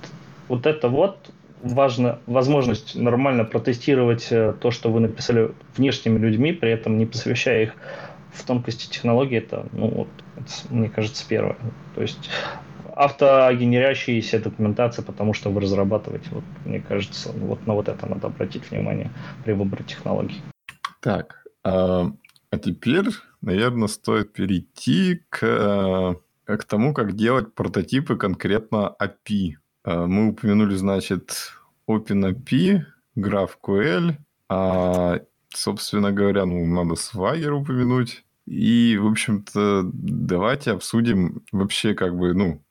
[0.47, 1.31] вот это вот
[1.63, 7.63] важно, возможность нормально протестировать э, то, что вы написали внешними людьми, при этом не посвящая
[7.63, 7.73] их
[8.33, 11.57] в тонкости технологии, это, ну, вот, это, мне кажется, первое.
[11.95, 12.29] То есть
[12.97, 18.69] автогенерящаяся документация, потому что вы разрабатываете, вот, мне кажется, вот на вот это надо обратить
[18.71, 19.11] внимание
[19.43, 20.41] при выборе технологий.
[21.01, 22.11] Так, а,
[22.49, 23.09] а теперь,
[23.41, 29.55] наверное, стоит перейти к, э, к тому, как делать прототипы конкретно API.
[29.83, 31.53] А, мы упомянули, значит,
[31.89, 32.81] OpenAPI,
[33.15, 34.15] GraphQL,
[34.49, 38.23] а, собственно говоря, ну, надо Swagger упомянуть.
[38.45, 42.63] И, в общем-то, давайте обсудим вообще, как бы, ну,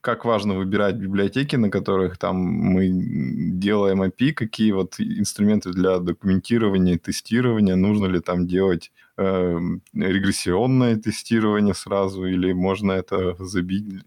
[0.00, 6.98] как важно выбирать библиотеки, на которых там мы делаем API, какие вот инструменты для документирования,
[6.98, 9.58] тестирования, нужно ли там делать э,
[9.92, 14.04] регрессионное тестирование сразу, или можно это забить,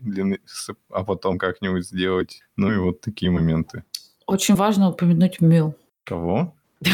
[0.89, 2.41] а потом как-нибудь сделать.
[2.55, 3.83] Ну и вот такие моменты.
[4.25, 5.75] Очень важно упомянуть МЮ.
[6.05, 6.53] Кого?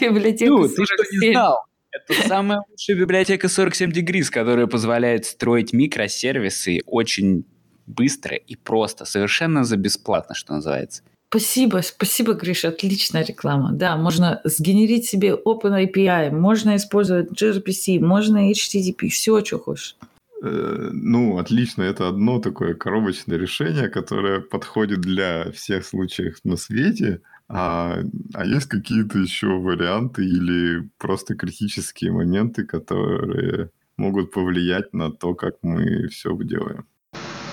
[0.00, 1.58] Библиотеку Ну, ты что не знал?
[1.92, 7.44] Это самая лучшая библиотека 47 Degrees, которая позволяет строить микросервисы очень
[7.86, 11.02] быстро и просто, совершенно за бесплатно, что называется.
[11.28, 13.72] Спасибо, спасибо, Гриша, отличная реклама.
[13.72, 19.96] Да, можно сгенерить себе OpenAPI, можно использовать gRPC, можно HTTP, все, что хочешь.
[20.42, 27.22] Э, ну, отлично, это одно такое коробочное решение, которое подходит для всех случаев на свете.
[27.54, 27.98] А,
[28.34, 35.56] а есть какие-то еще варианты или просто критические моменты, которые могут повлиять на то, как
[35.62, 36.86] мы все делаем?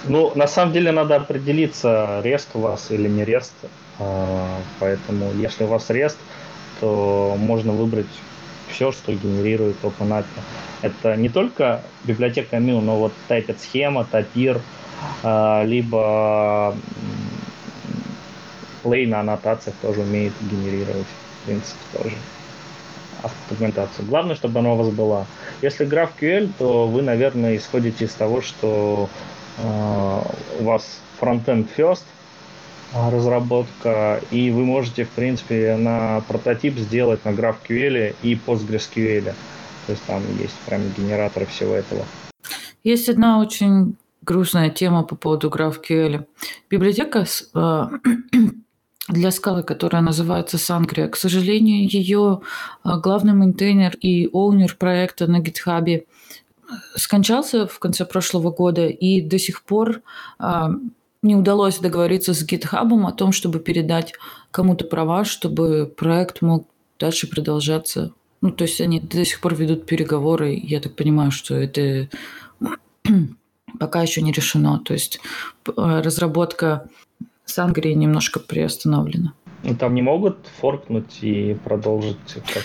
[0.07, 3.53] Ну, на самом деле надо определиться, рест у вас или не рест.
[3.99, 6.17] А, поэтому, если у вас рест,
[6.79, 8.07] то можно выбрать
[8.69, 10.23] все, что генерирует OpenAPI.
[10.81, 14.61] Это не только библиотека MIL, но вот Typed схема, Tapir,
[15.23, 16.73] а, либо
[18.83, 21.07] Play на аннотациях тоже умеет генерировать
[21.49, 22.15] принципе, тоже
[23.23, 24.07] автодокументацию.
[24.07, 25.25] Главное, чтобы она у вас была.
[25.61, 29.09] Если GraphQL, то вы, наверное, исходите из того, что
[29.57, 30.21] э,
[30.59, 32.03] у вас frontend first
[32.93, 39.33] разработка, и вы можете, в принципе, на прототип сделать на GraphQL и PostgreSQL.
[39.85, 42.05] То есть там есть прям генераторы всего этого.
[42.83, 46.25] Есть одна очень грустная тема по поводу GraphQL.
[46.69, 47.85] Библиотека э,
[49.09, 51.09] для скалы, которая называется Sangria.
[51.09, 52.41] К сожалению, ее
[52.85, 56.01] э, главный maintainer и owner проекта на GitHub э,
[56.95, 60.01] скончался в конце прошлого года, и до сих пор
[61.21, 64.13] не удалось договориться с GitHub о том, чтобы передать
[64.51, 66.67] кому-то права, чтобы проект мог
[66.97, 68.13] дальше продолжаться.
[68.41, 70.57] Ну, то есть они до сих пор ведут переговоры.
[70.61, 72.09] Я так понимаю, что это
[73.79, 74.79] пока еще не решено.
[74.79, 75.19] То есть
[75.67, 76.01] э,
[77.49, 79.33] разработка Сангрии немножко приостановлена.
[79.63, 82.17] Ну, там не могут форкнуть и продолжить?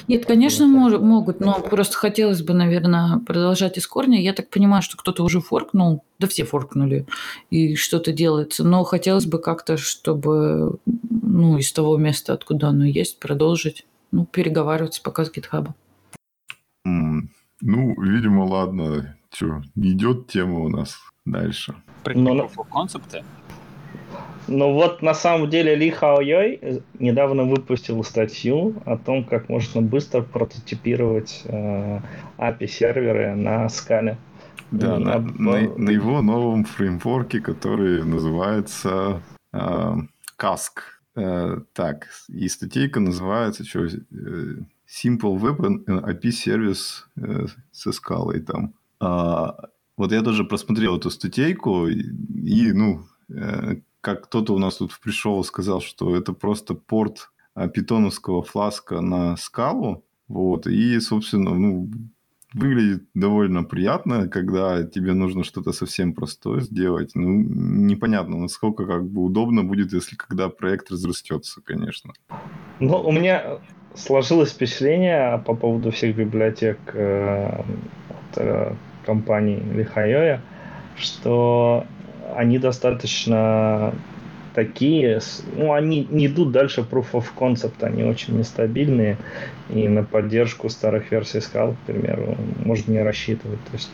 [0.07, 4.23] Нет, конечно, мож- могут, но просто хотелось бы, наверное, продолжать из корня.
[4.23, 7.07] Я так понимаю, что кто-то уже форкнул, да все форкнули,
[7.51, 8.62] и что-то делается.
[8.62, 15.03] Но хотелось бы как-то, чтобы ну, из того места, откуда оно есть, продолжить, ну, переговариваться
[15.03, 15.70] пока с GitHub.
[16.87, 17.23] Mm.
[17.61, 19.16] Ну, видимо, ладно.
[19.33, 21.75] Что, не идет тема у нас дальше.
[22.07, 22.49] Но...
[22.73, 23.25] концепты?
[24.46, 29.80] Ну вот на самом деле Ли Хао Йой недавно выпустил статью о том, как можно
[29.80, 32.00] быстро прототипировать э,
[32.38, 34.16] API-серверы на скале.
[34.70, 39.92] Да, на, на, на его новом фреймворке, который называется э,
[40.38, 40.80] Cask.
[41.16, 43.90] Э, так, и статейка называется что, э,
[44.88, 48.74] Simple Web and API Service э, со скалой там.
[49.00, 49.54] А,
[49.96, 52.00] вот я тоже просмотрел эту статейку, и,
[52.44, 57.30] и ну, э, как кто-то у нас тут пришел и сказал, что это просто порт
[57.54, 60.04] а, питоновского фласка на скалу.
[60.28, 61.90] Вот, и, собственно, ну,
[62.52, 67.12] выглядит довольно приятно, когда тебе нужно что-то совсем простое сделать.
[67.14, 72.12] Ну, непонятно, насколько как бы удобно будет, если когда проект разрастется, конечно.
[72.80, 73.58] Ну, у меня
[73.94, 77.62] сложилось впечатление по поводу всех библиотек э,
[78.10, 78.74] от э,
[79.06, 80.42] компании Лихайоя,
[80.96, 81.86] что
[82.34, 83.94] они достаточно
[84.54, 85.20] такие,
[85.56, 89.18] ну, они не идут дальше proof of concept, они очень нестабильные,
[89.68, 93.62] и на поддержку старых версий скал, к примеру, можно не рассчитывать.
[93.64, 93.90] То есть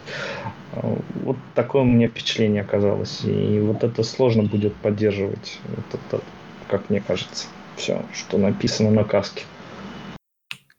[0.74, 6.22] э, вот такое у меня впечатление оказалось, и вот это сложно будет поддерживать, вот это,
[6.68, 9.44] как мне кажется, все, что написано на каске.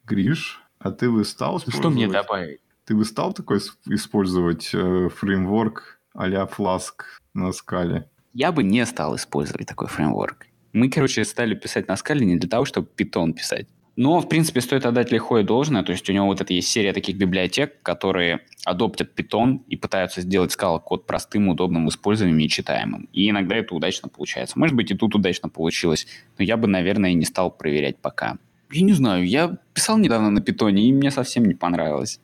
[0.05, 2.59] Гриш, а ты бы стал Что мне добавить?
[2.85, 6.93] Ты бы стал такой использовать э, фреймворк а-ля Flask
[7.34, 8.10] на скале?
[8.34, 10.47] Я бы не стал использовать такой фреймворк.
[10.74, 13.67] Мы, короче, стали писать на скале не для того, чтобы Python писать.
[13.97, 15.84] Но, в принципе, стоит отдать лихое должное.
[15.84, 20.21] То есть у него вот это есть серия таких библиотек, которые адоптят Python и пытаются
[20.21, 23.10] сделать скала код простым, удобным в использовании и читаемым.
[23.12, 24.58] И иногда это удачно получается.
[24.58, 26.08] Может быть, и тут удачно получилось.
[26.38, 28.38] Но я бы, наверное, не стал проверять пока.
[28.71, 32.21] Я не знаю, я писал недавно на питоне, и мне совсем не понравилось.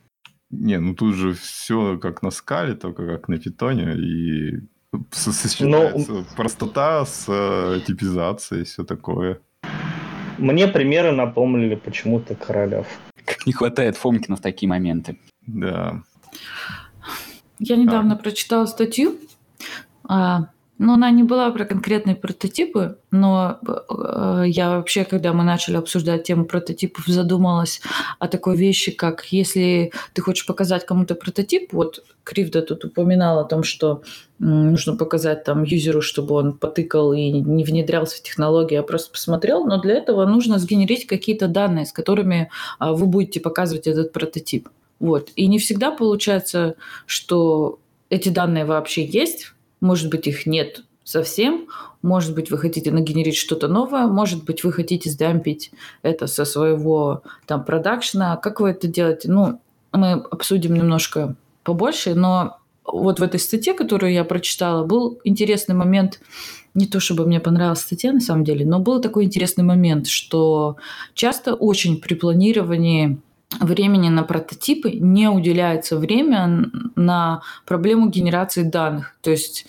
[0.50, 4.60] Не, ну тут же все как на скале, только как на питоне, и
[5.12, 6.24] сочетается Но...
[6.36, 9.40] простота с э, типизацией, все такое.
[10.38, 12.88] Мне примеры напомнили почему-то Королев.
[13.26, 15.20] Как не хватает Фомкина в такие моменты.
[15.46, 16.04] Да.
[17.60, 18.18] Я недавно а.
[18.18, 19.18] прочитала статью.
[20.08, 25.76] А, ну, она не была про конкретные прототипы, но э, я вообще, когда мы начали
[25.76, 27.82] обсуждать тему прототипов, задумалась
[28.20, 33.46] о такой вещи, как если ты хочешь показать кому-то прототип, вот Кривда тут упоминал о
[33.46, 34.04] том, что
[34.38, 39.66] нужно показать там юзеру, чтобы он потыкал и не внедрялся в технологии, а просто посмотрел,
[39.66, 44.70] но для этого нужно сгенерить какие-то данные, с которыми а, вы будете показывать этот прототип.
[45.00, 45.32] Вот.
[45.36, 51.68] И не всегда получается, что эти данные вообще есть, может быть, их нет совсем.
[52.02, 54.08] Может быть, вы хотите нагенерить что-то новое.
[54.08, 58.36] Может быть, вы хотите сдампить это со своего там продакшена.
[58.38, 59.32] Как вы это делаете?
[59.32, 59.62] Ну,
[59.94, 66.20] мы обсудим немножко побольше, но вот в этой статье, которую я прочитала, был интересный момент,
[66.74, 70.78] не то чтобы мне понравилась статья на самом деле, но был такой интересный момент, что
[71.14, 73.20] часто очень при планировании
[73.60, 79.16] времени на прототипы не уделяется время на проблему генерации данных.
[79.22, 79.66] То есть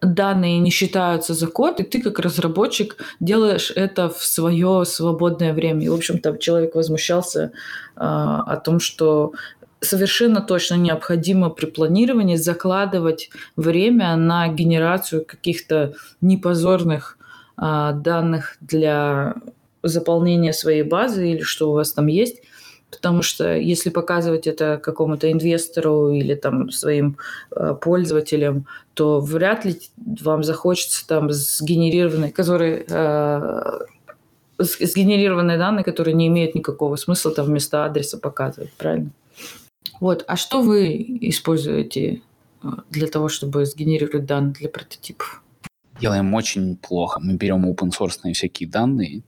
[0.00, 5.84] данные не считаются за код, и ты как разработчик делаешь это в свое свободное время.
[5.84, 7.50] И, в общем-то, человек возмущался э,
[7.96, 9.32] о том, что
[9.80, 17.16] совершенно точно необходимо при планировании закладывать время на генерацию каких-то непозорных
[17.56, 19.34] э, данных для
[19.82, 22.42] заполнение своей базы или что у вас там есть.
[22.92, 27.16] Потому что если показывать это какому-то инвестору или там своим
[27.50, 33.78] э, пользователям, то вряд ли вам захочется там сгенерированные, которые э,
[34.58, 39.10] сгенерированные данные, которые не имеют никакого смысла там вместо адреса показывать, правильно?
[39.98, 40.24] Вот.
[40.28, 42.20] А что вы используете
[42.62, 45.42] э, для того, чтобы сгенерировать данные для прототипов?
[45.98, 47.20] Делаем очень плохо.
[47.20, 49.22] Мы берем open source всякие данные,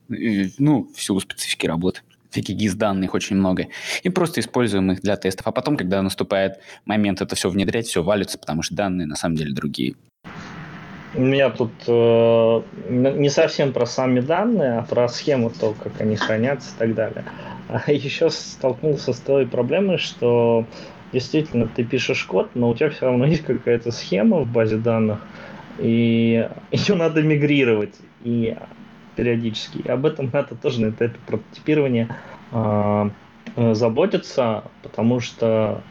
[0.58, 2.02] ну, в силу специфики работы
[2.34, 3.68] всяких GIS данных очень много,
[4.02, 5.46] и просто используем их для тестов.
[5.46, 9.36] А потом, когда наступает момент это все внедрять, все валится, потому что данные на самом
[9.36, 9.94] деле другие.
[11.16, 16.16] У меня тут э, не совсем про сами данные, а про схему то, как они
[16.16, 17.24] хранятся и так далее.
[17.68, 20.66] А еще столкнулся с той проблемой, что
[21.12, 25.20] действительно ты пишешь код, но у тебя все равно есть какая-то схема в базе данных,
[25.78, 27.94] и ее надо мигрировать.
[28.24, 28.56] И
[29.16, 29.78] периодически.
[29.78, 32.08] И об этом надо тоже на это прототипирование
[32.52, 33.10] э,
[33.72, 35.82] заботиться, потому что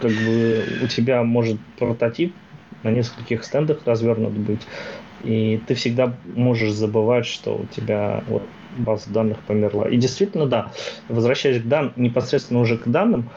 [0.00, 2.34] как бы у тебя может прототип
[2.82, 4.60] на нескольких стендах развернут быть,
[5.22, 8.46] и ты всегда можешь забывать, что у тебя вот
[8.76, 9.88] база данных померла.
[9.88, 10.70] И действительно, да,
[11.08, 13.30] возвращаясь к данным, непосредственно уже к данным,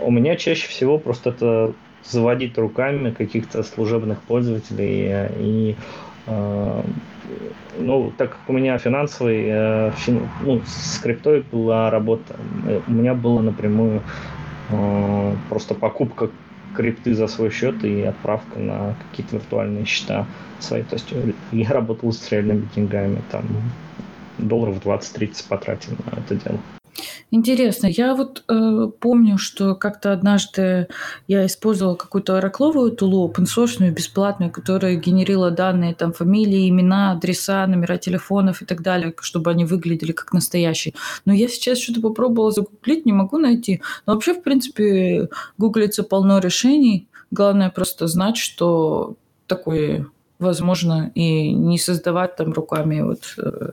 [0.00, 1.72] у меня чаще всего просто это
[2.04, 5.74] заводить руками каких-то служебных пользователей и э,
[6.26, 9.92] ну, так как у меня финансовый, э,
[10.40, 12.34] ну, с криптой была работа,
[12.86, 14.02] у меня было напрямую
[14.70, 16.28] э, просто покупка
[16.74, 20.26] крипты за свой счет и отправка на какие-то виртуальные счета
[20.60, 20.82] свои.
[20.82, 21.12] То есть
[21.52, 23.44] я работал с реальными деньгами, там
[24.38, 26.60] долларов 20-30 потратил на это дело.
[27.30, 30.88] Интересно, я вот э, помню, что как-то однажды
[31.26, 37.98] я использовала какую-то оракловую тулу, open бесплатную, которая генерила данные, там, фамилии, имена, адреса, номера
[37.98, 40.94] телефонов и так далее, чтобы они выглядели как настоящие.
[41.24, 43.82] Но я сейчас что-то попробовала загуглить, не могу найти.
[44.06, 45.28] Но вообще, в принципе,
[45.58, 47.08] гуглится полно решений.
[47.30, 49.16] Главное просто знать, что
[49.46, 50.06] такое
[50.38, 53.70] возможно, и не создавать там руками вот э,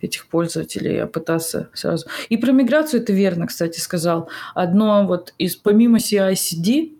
[0.00, 2.06] этих пользователей, а пытаться сразу.
[2.28, 4.28] И про миграцию ты верно, кстати, сказал.
[4.54, 6.92] Одно вот из помимо CI/CD,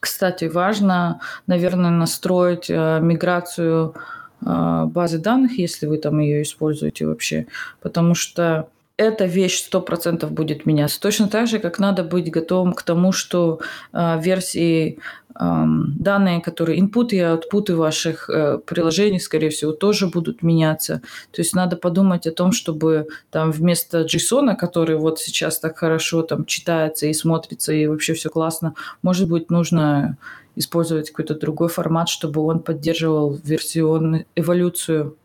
[0.00, 3.94] кстати, важно, наверное, настроить э, миграцию
[4.40, 7.46] э, базы данных, если вы там ее используете вообще,
[7.80, 11.00] потому что эта вещь сто процентов будет меняться.
[11.00, 13.60] Точно так же, как надо быть готовым к тому, что
[13.92, 14.98] э, версии
[15.36, 21.02] данные, которые инпуты и аутпуты ваших э, приложений, скорее всего, тоже будут меняться.
[21.32, 26.22] То есть надо подумать о том, чтобы там вместо JSON, который вот сейчас так хорошо
[26.22, 30.18] там читается и смотрится, и вообще все классно, может быть, нужно
[30.54, 35.16] использовать какой-то другой формат, чтобы он поддерживал версионную эволюцию.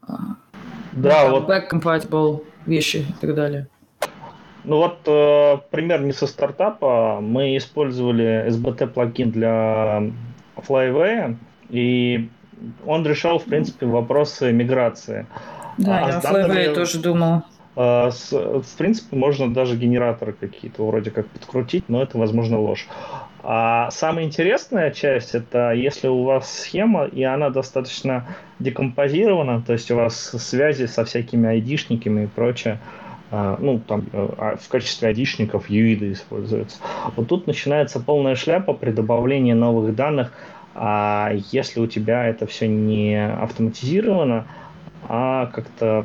[0.00, 0.36] А,
[0.92, 1.50] да, вот.
[1.50, 3.66] Back-compatible вещи и так далее.
[4.64, 7.20] Ну вот э, пример не со стартапа.
[7.22, 10.02] Мы использовали SBT плагин для
[10.56, 11.36] Flyway,
[11.70, 12.28] и
[12.84, 15.26] он решал, в принципе, вопросы миграции.
[15.78, 17.42] Да, а я о Flyway тоже думал.
[17.76, 22.86] Э, с, в принципе, можно даже генераторы какие-то вроде как подкрутить, но это, возможно, ложь.
[23.42, 28.26] А самая интересная часть это если у вас схема, и она достаточно
[28.58, 32.78] декомпозирована, то есть у вас связи со всякими айдишниками и прочее,
[33.30, 36.78] а, ну, там э, а в качестве айдишников юиды используются.
[37.16, 40.32] Вот тут начинается полная шляпа при добавлении новых данных,
[40.74, 44.46] а если у тебя это все не автоматизировано,
[45.08, 46.04] а как-то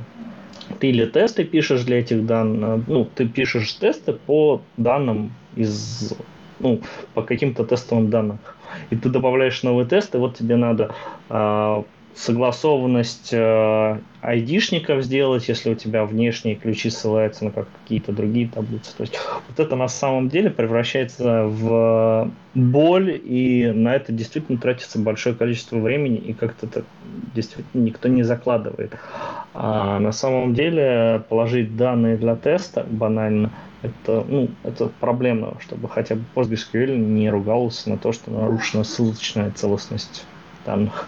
[0.79, 6.13] ты или тесты пишешь для этих данных, ну, ты пишешь тесты по данным из,
[6.59, 6.81] ну,
[7.13, 8.39] по каким-то тестовым данным.
[8.89, 10.93] И ты добавляешь новые тесты, вот тебе надо
[11.29, 11.83] а,
[12.15, 18.95] согласованность э, айдишников сделать, если у тебя внешние ключи ссылаются на какие-то другие таблицы.
[18.95, 24.97] То есть вот это на самом деле превращается в боль, и на это действительно тратится
[24.97, 26.85] большое количество времени, и как-то это
[27.35, 28.93] действительно никто не закладывает.
[29.53, 33.51] А на самом деле положить данные для теста банально
[33.85, 39.51] это, ну, это проблемно, чтобы хотя бы PostgreSQL не ругался на то, что нарушена ссылочная
[39.51, 40.25] целостность
[40.65, 41.07] данных.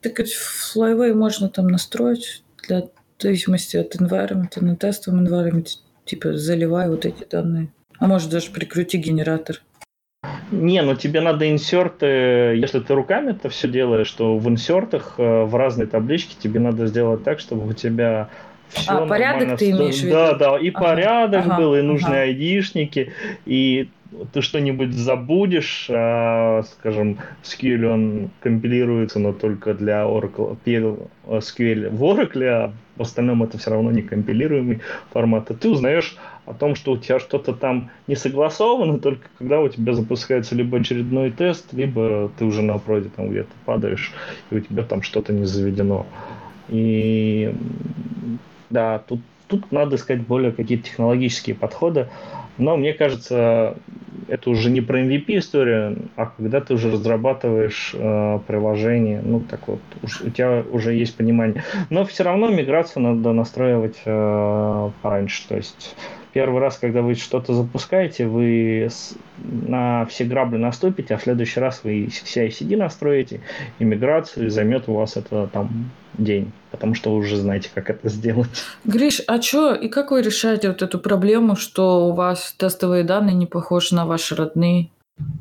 [0.00, 2.82] Так в Flyway можно там настроить для
[3.18, 5.66] в зависимости от environment, на тестовом environment,
[6.04, 7.68] типа заливай вот эти данные.
[7.98, 9.60] А может даже прикрути генератор.
[10.50, 15.44] Не, ну тебе надо инсерты, если ты руками это все делаешь, что в инсертах э,
[15.44, 18.30] в разные таблички тебе надо сделать так, чтобы у тебя
[18.70, 20.14] все а, порядок ты имеешь в виду?
[20.14, 22.22] Да, да, и ага, порядок ага, был, и нужные ага.
[22.22, 23.12] айдишники,
[23.46, 23.88] и
[24.32, 32.46] ты что-нибудь забудешь, а, скажем, SQL он компилируется, но только для Oracle, SQL в Oracle,
[32.46, 34.80] а в остальном это все равно не компилируемый
[35.12, 35.50] формат.
[35.50, 36.16] И ты узнаешь
[36.46, 40.78] о том, что у тебя что-то там не согласовано, только когда у тебя запускается либо
[40.78, 44.12] очередной тест, либо ты уже на проде там где-то падаешь,
[44.50, 46.06] и у тебя там что-то не заведено.
[46.68, 47.54] И
[48.70, 52.08] да, тут, тут надо искать более какие-то технологические подходы.
[52.58, 53.76] Но мне кажется,
[54.26, 59.68] это уже не про MVP история, а когда ты уже разрабатываешь э, приложение, ну так
[59.68, 61.62] вот, уж, у тебя уже есть понимание.
[61.88, 65.46] Но все равно миграцию надо настраивать э, пораньше.
[65.48, 65.94] То есть
[66.32, 68.88] первый раз, когда вы что-то запускаете, вы
[69.38, 73.40] на все грабли наступите, а в следующий раз вы CI-CD настроите,
[73.78, 77.90] и миграцию, и займет у вас это там день, потому что вы уже знаете, как
[77.90, 78.48] это сделать.
[78.84, 83.34] Гриш, а что, и как вы решаете вот эту проблему, что у вас тестовые данные
[83.34, 84.90] не похожи на ваши родные?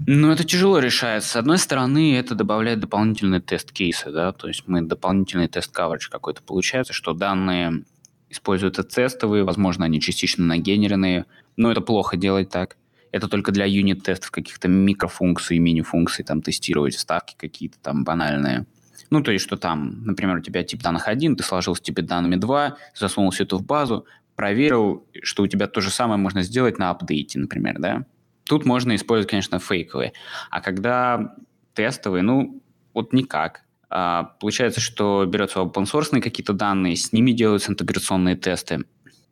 [0.07, 1.30] Ну, это тяжело решается.
[1.30, 6.09] С одной стороны, это добавляет дополнительный тест кейсы, да, то есть мы дополнительный тест coverage
[6.09, 7.84] какой-то получается, что данные
[8.30, 11.25] используются тестовые, возможно, они частично нагенеренные,
[11.55, 12.78] но это плохо делать так.
[13.11, 18.65] Это только для юнит-тестов каких-то микрофункций, мини-функций, там тестировать вставки какие-то там банальные.
[19.09, 22.01] Ну, то есть, что там, например, у тебя тип данных один, ты сложил с типа
[22.01, 26.43] данными два, засунул все это в базу, проверил, что у тебя то же самое можно
[26.43, 28.05] сделать на апдейте, например, да?
[28.45, 30.13] Тут можно использовать, конечно, фейковые.
[30.49, 31.35] А когда
[31.73, 32.61] тестовые, ну,
[32.93, 33.61] вот никак.
[33.89, 38.85] А, получается, что берется open source какие-то данные, с ними делаются интеграционные тесты.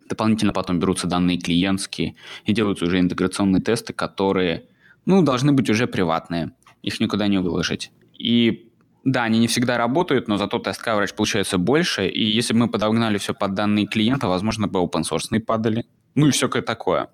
[0.07, 4.66] Дополнительно потом берутся данные клиентские и делаются уже интеграционные тесты, которые,
[5.05, 6.51] ну, должны быть уже приватные.
[6.84, 7.91] Их никуда не выложить.
[8.18, 8.70] И
[9.06, 12.68] да, они не всегда работают, но зато тест coverage получается больше, и если бы мы
[12.68, 15.86] подогнали все под данные клиента, возможно, бы open source падали.
[16.16, 17.08] Ну и все такое.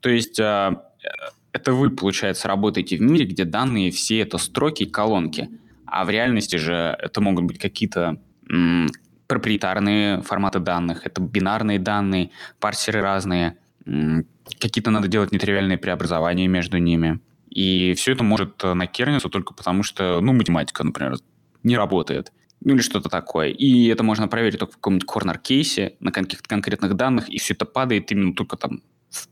[0.00, 0.82] То есть а,
[1.52, 5.50] это вы, получается, работаете в мире, где данные все это строки и колонки–
[5.94, 8.16] а в реальности же это могут быть какие-то
[8.50, 8.88] м,
[9.28, 14.26] проприетарные форматы данных, это бинарные данные, парсеры разные, м,
[14.58, 17.20] какие-то надо делать нетривиальные преобразования между ними.
[17.54, 21.16] И все это может э, накерниться только потому, что, ну, математика, например,
[21.62, 22.32] не работает.
[22.60, 23.50] Ну, или что-то такое.
[23.50, 27.64] И это можно проверить только в каком-нибудь корнер-кейсе на каких-то конкретных данных, и все это
[27.64, 28.82] падает именно только там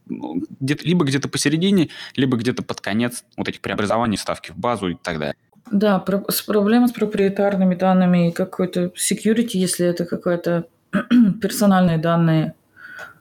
[0.07, 4.91] ну, где-то, либо где-то посередине, либо где-то под конец вот этих преобразований, ставки в базу
[4.91, 5.37] и так далее.
[5.71, 10.67] Да, про- с проблема с проприетарными данными и какой-то security, если это какие-то
[11.41, 12.55] персональные данные,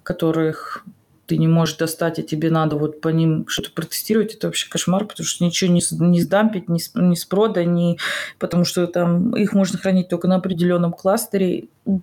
[0.04, 0.86] которых
[1.32, 5.05] ты не можешь достать, и тебе надо вот по ним что-то протестировать, это вообще кошмар,
[5.05, 7.97] потому что ничего не, не сдампить, ни с, ни с прода, ни,
[8.38, 11.69] потому что там их можно хранить только на определенном кластере.
[11.86, 12.01] В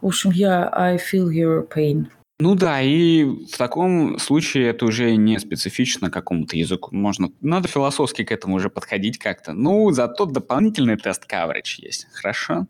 [0.00, 2.06] общем, я I feel your pain.
[2.38, 6.94] Ну да, и в таком случае это уже не специфично какому-то языку.
[6.94, 9.54] Можно, надо философски к этому уже подходить как-то.
[9.54, 12.06] Ну, зато дополнительный тест coverage есть.
[12.12, 12.68] Хорошо?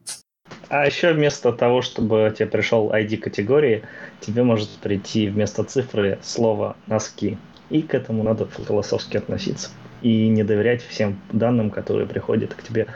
[0.69, 3.83] А еще вместо того, чтобы тебе пришел ID категории,
[4.21, 7.39] тебе может прийти вместо цифры слово носки.
[7.71, 9.71] И к этому надо философски относиться.
[10.03, 12.87] И не доверять всем данным, которые приходят к тебе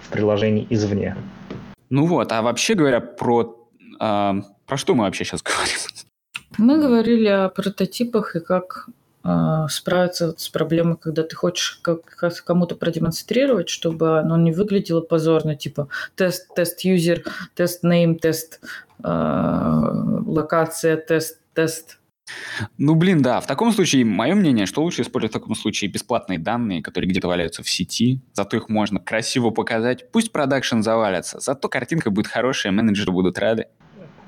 [0.00, 1.16] в приложении извне.
[1.90, 3.56] Ну вот, а вообще говоря про
[4.00, 4.32] э,
[4.66, 5.76] про что мы вообще сейчас говорим?
[6.58, 8.88] Мы говорили о прототипах и как
[9.68, 12.02] справиться с проблемой, когда ты хочешь как,
[12.44, 17.24] кому-то продемонстрировать, чтобы оно не выглядело позорно, типа тест, тест юзер,
[17.54, 18.60] тест name, тест
[19.02, 19.08] э,
[20.26, 21.98] локация, тест, тест.
[22.76, 23.40] Ну, блин, да.
[23.40, 27.28] В таком случае, мое мнение, что лучше использовать в таком случае бесплатные данные, которые где-то
[27.28, 30.10] валяются в сети, зато их можно красиво показать.
[30.10, 33.66] Пусть продакшн завалится, зато картинка будет хорошая, менеджеры будут рады.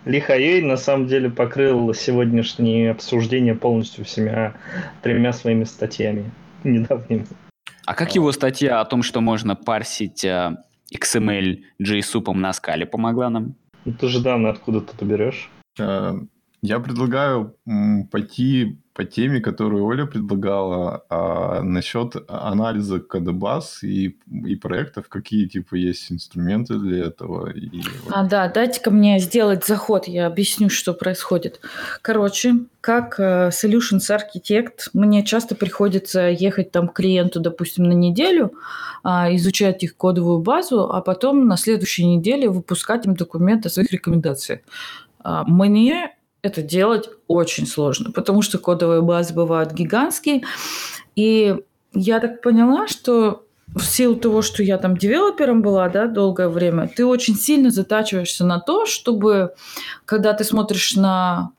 [0.09, 4.55] Лихаей на самом деле покрыл сегодняшнее обсуждение полностью всеми
[5.03, 6.31] тремя своими статьями
[6.65, 7.27] недавними.
[7.85, 10.57] А как его статья о том, что можно парсить э,
[10.95, 13.55] XML JSON на скале помогла нам?
[13.85, 15.51] Ну, ты же данные откуда ты берешь?
[15.79, 16.15] Э,
[16.63, 17.55] я предлагаю
[18.11, 25.77] пойти по теме, которую Оля предлагала, а, насчет анализа кодобаз и, и проектов, какие типа
[25.77, 27.49] есть инструменты для этого.
[27.49, 27.81] И...
[28.11, 31.61] А, да, дайте-ка мне сделать заход, я объясню, что происходит.
[32.03, 38.55] Короче, как э, Solutions Architect, мне часто приходится ехать там к клиенту, допустим, на неделю,
[39.05, 43.93] а, изучать их кодовую базу, а потом на следующей неделе выпускать им документы о своих
[43.93, 44.63] рекомендациях.
[45.21, 50.43] А, мне это делать очень сложно, потому что кодовые базы бывают гигантские.
[51.17, 51.57] И
[51.93, 56.89] я так поняла, что в силу того, что я там девелопером была, да, долгое время,
[56.95, 59.55] ты очень сильно затачиваешься на то, чтобы,
[60.05, 61.51] когда ты смотришь на,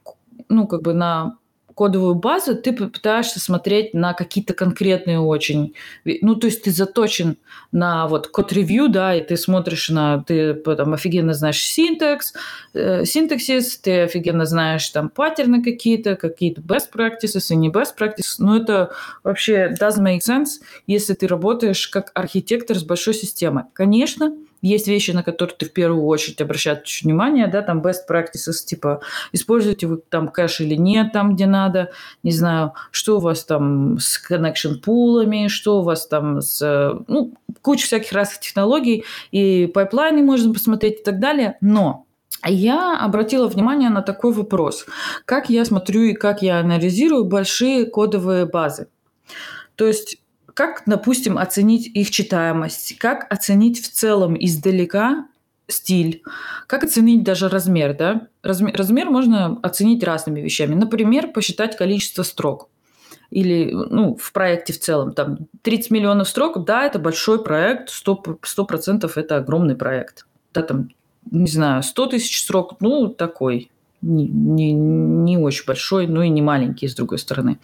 [0.47, 1.38] ну, как бы на
[1.79, 5.75] кодовую базу, ты пытаешься смотреть на какие-то конкретные очень...
[6.03, 7.37] Ну, то есть ты заточен
[7.71, 10.21] на вот код-ревью, да, и ты смотришь на...
[10.21, 12.33] Ты потом офигенно знаешь синтекс,
[12.73, 18.35] э, синтаксис, ты офигенно знаешь там паттерны какие-то, какие-то best practices и не best practices.
[18.39, 18.91] Но это
[19.23, 23.63] вообще doesn't make sense, если ты работаешь как архитектор с большой системой.
[23.71, 28.65] Конечно, есть вещи, на которые ты в первую очередь обращаешь внимание, да, там best practices,
[28.65, 29.01] типа,
[29.31, 31.91] используете вы там кэш или нет там, где надо,
[32.23, 36.93] не знаю, что у вас там с connection pool ами, что у вас там с,
[37.07, 42.05] ну, куча всяких разных технологий, и pipeline ы можно посмотреть и так далее, но
[42.45, 44.85] я обратила внимание на такой вопрос.
[45.25, 48.87] Как я смотрю и как я анализирую большие кодовые базы?
[49.75, 50.17] То есть
[50.59, 52.97] как, допустим, оценить их читаемость?
[52.97, 55.25] Как оценить в целом издалека
[55.67, 56.21] стиль?
[56.67, 57.95] Как оценить даже размер?
[57.95, 58.27] Да?
[58.43, 60.75] Размер, размер можно оценить разными вещами.
[60.75, 62.67] Например, посчитать количество строк
[63.29, 65.13] или ну, в проекте в целом.
[65.13, 70.27] Там 30 миллионов строк, да, это большой проект, 100%, 100% это огромный проект.
[70.53, 70.89] Да, там,
[71.31, 73.71] не знаю, 100 тысяч строк, ну, такой,
[74.01, 77.59] не, не, не очень большой, но и не маленький, с другой стороны.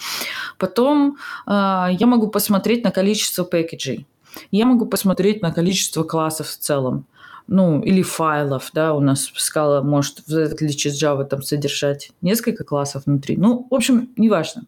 [0.58, 1.18] Потом
[1.48, 4.06] э, я могу посмотреть на количество пэкэджей.
[4.52, 7.06] Я могу посмотреть на количество классов в целом.
[7.48, 12.64] Ну, или файлов, да, у нас скала может, в отличие от Java, там содержать несколько
[12.64, 13.38] классов внутри.
[13.38, 14.64] Ну, в общем, неважно.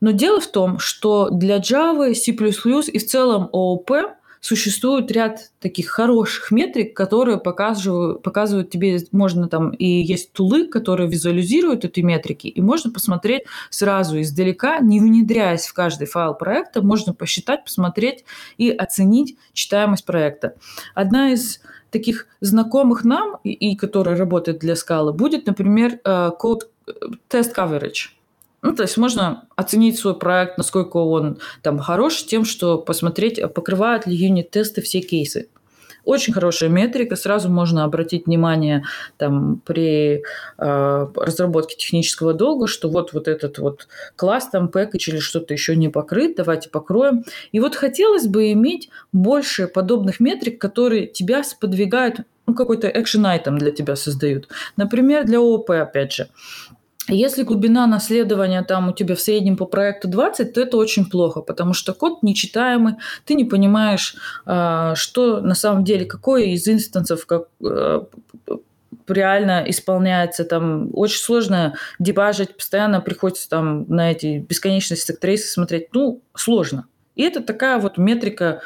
[0.00, 4.02] Но дело в том, что для Java, C++ и в целом OOP–
[4.46, 11.10] существует ряд таких хороших метрик, которые показывают, показывают тебе, можно там, и есть тулы, которые
[11.10, 17.12] визуализируют эти метрики, и можно посмотреть сразу издалека, не внедряясь в каждый файл проекта, можно
[17.12, 18.24] посчитать, посмотреть
[18.56, 20.54] и оценить читаемость проекта.
[20.94, 25.98] Одна из таких знакомых нам, и, и которая работает для скалы, будет, например,
[26.38, 26.92] код э,
[27.26, 28.15] тест coverage.
[28.66, 34.08] Ну, то есть можно оценить свой проект, насколько он там хорош, тем, что посмотреть, покрывают
[34.08, 35.48] ли юнит-тесты все кейсы.
[36.04, 38.82] Очень хорошая метрика, сразу можно обратить внимание
[39.18, 40.24] там, при
[40.58, 43.86] э, разработке технического долга, что вот, вот этот вот
[44.16, 47.24] класс, там, пэкэдж или что-то еще не покрыт, давайте покроем.
[47.52, 53.58] И вот хотелось бы иметь больше подобных метрик, которые тебя сподвигают, ну, какой-то экшен айтем
[53.58, 54.48] для тебя создают.
[54.76, 56.28] Например, для ООП, опять же.
[57.08, 61.40] Если глубина наследования там у тебя в среднем по проекту 20, то это очень плохо,
[61.40, 62.94] потому что код нечитаемый,
[63.24, 68.02] ты не понимаешь, а, что на самом деле, какой из инстансов как, э,
[69.08, 76.20] реально исполняется, там очень сложно дебажить, постоянно приходится там на эти бесконечные сектрейсы смотреть, ну,
[76.34, 76.86] сложно.
[77.14, 78.62] И это такая вот метрика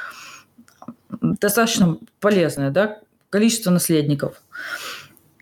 [1.20, 4.42] достаточно полезная, да, количество наследников.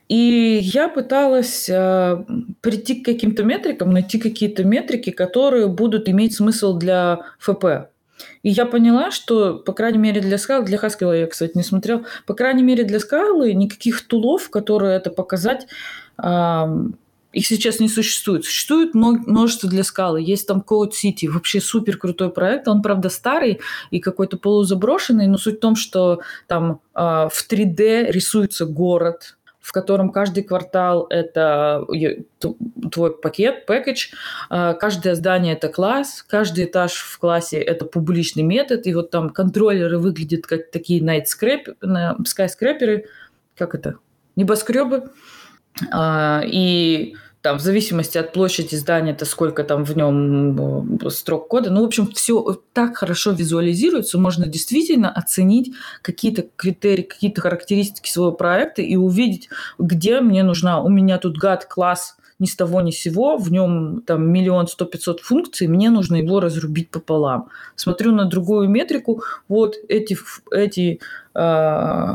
[0.09, 2.24] И я пыталась э,
[2.62, 7.90] прийти к каким-то метрикам, найти какие-то метрики, которые будут иметь смысл для ФП.
[8.42, 12.04] И я поняла, что, по крайней мере, для скалы, для Haskell я, кстати, не смотрел,
[12.26, 15.66] по крайней мере, для скалы никаких тулов, которые это показать,
[16.22, 16.64] э,
[17.32, 18.44] их сейчас не существует.
[18.44, 20.22] Существует множество для скалы.
[20.22, 22.66] Есть там Code City, вообще супер крутой проект.
[22.68, 28.11] Он, правда, старый и какой-то полузаброшенный, но суть в том, что там э, в 3D
[28.11, 29.36] рисуется город,
[29.69, 31.85] в котором каждый квартал– это
[32.91, 34.14] твой пакет, пакетч,
[34.49, 39.29] а, каждое здание– это класс, каждый этаж в классе– это публичный метод, и вот там
[39.29, 43.03] контроллеры выглядят как такие night skyscraper,
[43.59, 43.97] как это,
[44.37, 45.11] небоскребы,
[45.93, 51.49] а, и там, в зависимости от площади здания, это сколько там в нем э, строк
[51.49, 51.70] кода.
[51.70, 55.72] Ну, в общем, все так хорошо визуализируется, можно действительно оценить
[56.03, 60.82] какие-то критерии, какие-то характеристики своего проекта и увидеть, где мне нужна.
[60.82, 64.68] У меня тут гад класс ни с того ни с сего, в нем там миллион
[64.68, 67.49] сто пятьсот функций, мне нужно его разрубить пополам.
[67.74, 70.16] Смотрю на другую метрику, вот эти,
[70.53, 71.01] эти
[71.34, 72.14] э,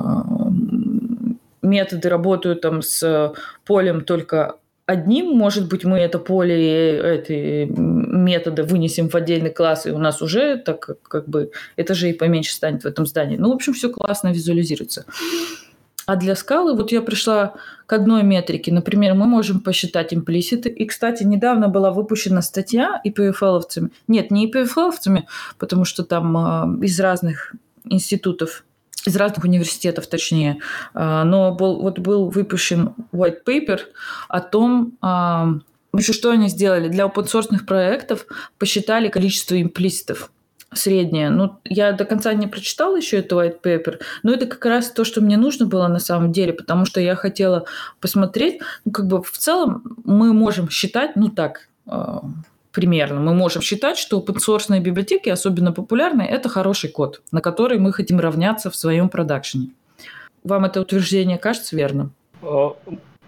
[1.61, 3.33] методы работают там с
[3.65, 4.55] полем только
[4.85, 10.21] одним, может быть, мы это поле, эти методы вынесем в отдельный класс, и у нас
[10.21, 13.37] уже так как бы этажей поменьше станет в этом здании.
[13.37, 15.05] Ну, в общем, все классно визуализируется.
[16.05, 17.53] А для скалы вот я пришла
[17.85, 18.73] к одной метрике.
[18.73, 20.69] Например, мы можем посчитать имплиситы.
[20.69, 23.89] И, кстати, недавно была выпущена статья IPFL-овцами.
[24.09, 25.27] Нет, не IPFL-овцами,
[25.57, 27.55] потому что там э, из разных
[27.85, 28.65] институтов
[29.05, 30.59] из разных университетов, точнее.
[30.93, 33.79] А, но был, вот был выпущен white paper
[34.29, 35.55] о том, а,
[35.95, 36.87] еще что они сделали.
[36.87, 38.25] Для open проектов
[38.57, 40.31] посчитали количество имплиситов
[40.73, 41.29] среднее.
[41.29, 45.03] Ну, я до конца не прочитала еще это white paper, но это как раз то,
[45.03, 47.65] что мне нужно было на самом деле, потому что я хотела
[47.99, 52.17] посмотреть, ну, как бы в целом мы можем считать, ну так, э,
[52.73, 57.79] примерно мы можем считать, что open source библиотеки, особенно популярные, это хороший код, на который
[57.79, 59.69] мы хотим равняться в своем продакшене.
[60.43, 62.11] Вам это утверждение кажется верным?
[62.41, 62.75] А,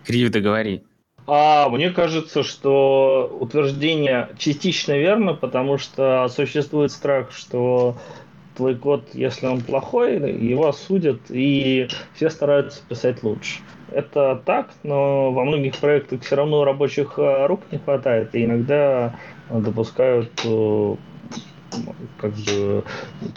[0.04, 0.84] Крив, договори.
[1.28, 7.96] А мне кажется, что утверждение частично верно, потому что существует страх, что
[8.56, 13.60] твой код, если он плохой, его осудят, и все стараются писать лучше.
[13.92, 19.16] Это так, но во многих проектах все равно рабочих э, рук не хватает, и иногда
[19.50, 20.96] допускают э,
[22.18, 22.84] как бы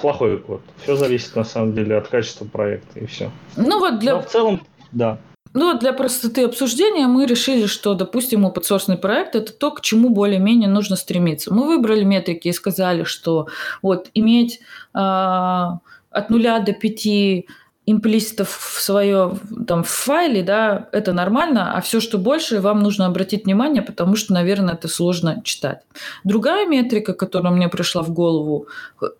[0.00, 0.62] плохой код.
[0.82, 3.30] Все зависит на самом деле от качества проекта и все.
[3.56, 4.14] Ну вот для...
[4.14, 4.61] Но в целом,
[4.92, 5.18] да.
[5.54, 10.68] Ну, для простоты обсуждения мы решили, что, допустим, open проект– это то, к чему более-менее
[10.68, 11.52] нужно стремиться.
[11.52, 13.48] Мы выбрали метрики и сказали, что
[13.82, 14.61] вот иметь
[14.94, 17.48] э, от нуля до пяти
[17.91, 23.07] имплиситов в свое там в файле, да, это нормально, а все, что больше, вам нужно
[23.07, 25.80] обратить внимание, потому что, наверное, это сложно читать.
[26.24, 28.66] Другая метрика, которая мне пришла в голову,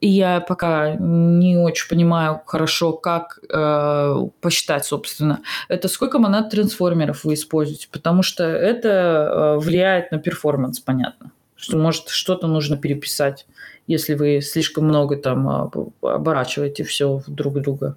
[0.01, 7.25] и я пока не очень понимаю хорошо, как э, посчитать, собственно, это сколько монад трансформеров
[7.25, 13.46] вы используете, потому что это э, влияет на перформанс, понятно, что может что-то нужно переписать,
[13.86, 15.70] если вы слишком много там а,
[16.02, 17.96] оборачиваете все друг друга.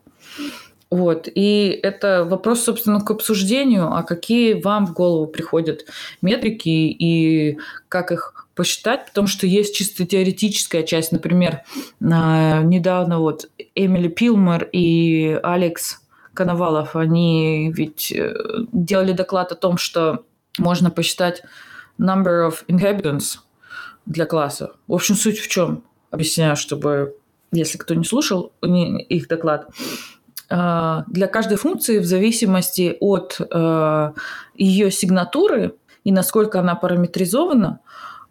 [0.90, 1.30] Вот.
[1.34, 5.86] И это вопрос, собственно, к обсуждению, а какие вам в голову приходят
[6.22, 7.58] метрики и
[7.88, 11.14] как их посчитать, потому что есть чисто теоретическая часть.
[11.14, 11.62] Например,
[12.02, 16.02] недавно вот Эмили Пилмер и Алекс
[16.34, 18.34] Коновалов, они ведь э,
[18.72, 20.24] делали доклад о том, что
[20.58, 21.44] можно посчитать
[22.00, 23.38] number of inhabitants
[24.06, 24.74] для класса.
[24.88, 25.84] В общем, суть в чем?
[26.10, 27.16] Объясняю, чтобы,
[27.52, 29.70] если кто не слушал их доклад,
[30.50, 34.14] а, для каждой функции в зависимости от а,
[34.56, 37.80] ее сигнатуры и насколько она параметризована,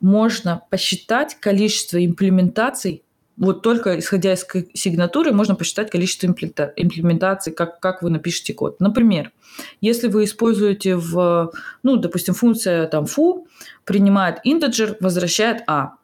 [0.01, 3.05] можно посчитать количество имплементаций
[3.41, 8.79] вот только исходя из сигнатуры можно посчитать количество имплементаций, как, как вы напишете код.
[8.81, 9.33] Например,
[9.81, 11.51] если вы используете в,
[11.83, 13.47] ну, допустим, функция там foo
[13.85, 15.95] принимает integer, возвращает a,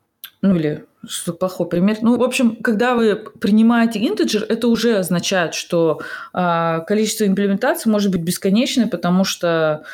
[0.41, 1.99] ну или что плохой пример.
[2.01, 6.01] Ну, в общем, когда вы принимаете интеджер, это уже означает, что
[6.34, 9.84] э, количество имплементаций может быть бесконечное, потому что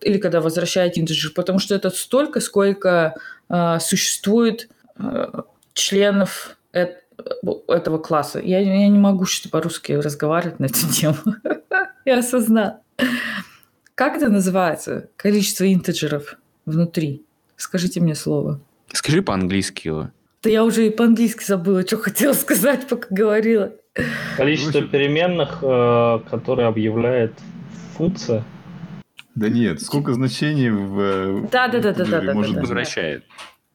[0.00, 3.16] или когда возвращаете интеджер, потому что это столько, сколько
[3.48, 5.42] э, существует э,
[5.72, 8.40] членов этого класса.
[8.40, 11.16] Я, я не могу что по-русски разговаривать на эту тему.
[12.04, 12.82] Я осознал.
[13.94, 15.10] Как это называется?
[15.16, 17.24] Количество интеджеров внутри.
[17.56, 18.60] Скажите мне слово.
[18.92, 20.10] Скажи по-английски его.
[20.42, 23.72] Да я уже и по-английски забыла, что хотела сказать, пока говорила.
[24.38, 27.34] Количество переменных, э, которые объявляет
[27.94, 28.44] функция.
[29.34, 33.24] Да нет, сколько значений в да, да, да, да, да, да, может да, возвращает.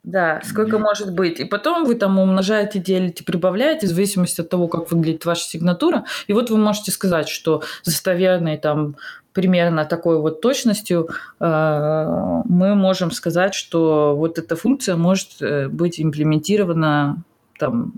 [0.06, 1.40] Да, сколько может быть.
[1.40, 6.06] И потом вы там умножаете, делите, прибавляете, в зависимости от того, как выглядит ваша сигнатура.
[6.28, 8.98] И вот вы можете сказать, что достоверной там
[9.34, 16.00] примерно такой вот точностью э, мы можем сказать, что вот эта функция может э, быть
[16.00, 17.18] имплементирована
[17.58, 17.94] там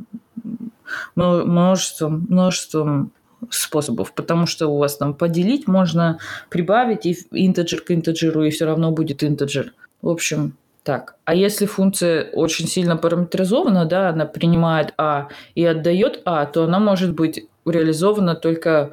[1.15, 3.11] множеством, множеством
[3.49, 8.65] способов, потому что у вас там поделить можно прибавить и интеджер к интеджеру, и все
[8.65, 9.73] равно будет интеджер.
[10.01, 10.53] В общем,
[10.87, 11.15] так.
[11.25, 16.79] А если функция очень сильно параметризована, да, она принимает А и отдает А, то она
[16.79, 18.91] может быть реализована только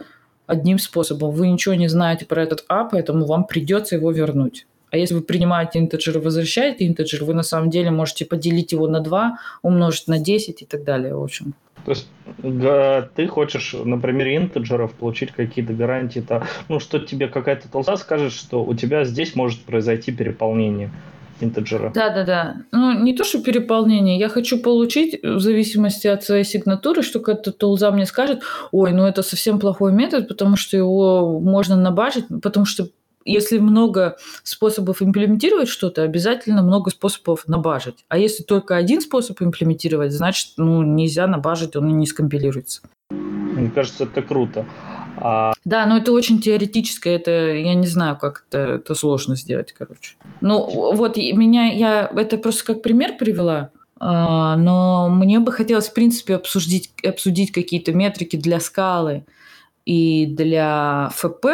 [0.48, 1.30] одним способом.
[1.30, 4.66] Вы ничего не знаете про этот А, поэтому вам придется его вернуть.
[4.90, 8.88] А если вы принимаете интеджер и возвращаете интеджер, вы на самом деле можете поделить его
[8.88, 11.14] на 2, умножить на 10 и так далее.
[11.14, 11.54] В общем.
[11.84, 12.08] То есть
[13.14, 18.32] ты хочешь на примере интеджеров получить какие-то гарантии, то, ну, что тебе какая-то толса скажет,
[18.32, 20.90] что у тебя здесь может произойти переполнение
[21.40, 21.90] интеджера.
[21.94, 22.56] Да, да, да.
[22.72, 24.18] Ну, не то, что переполнение.
[24.18, 29.04] Я хочу получить, в зависимости от своей сигнатуры, что какая-то тулза мне скажет, ой, ну
[29.04, 32.88] это совсем плохой метод, потому что его можно набажить, потому что
[33.24, 38.04] если много способов имплементировать что-то, обязательно много способов набажить.
[38.08, 42.82] А если только один способ имплементировать, значит, ну, нельзя набажить, он не скомпилируется.
[43.10, 44.66] Мне кажется, это круто.
[45.16, 45.52] А...
[45.64, 50.16] Да, но это очень теоретическое, это я не знаю, как это, это сложно сделать, короче.
[50.40, 55.94] Ну, вот меня, я это просто как пример привела, а, но мне бы хотелось, в
[55.94, 59.24] принципе, обсудить, обсудить какие-то метрики для скалы
[59.86, 61.46] и для ФП,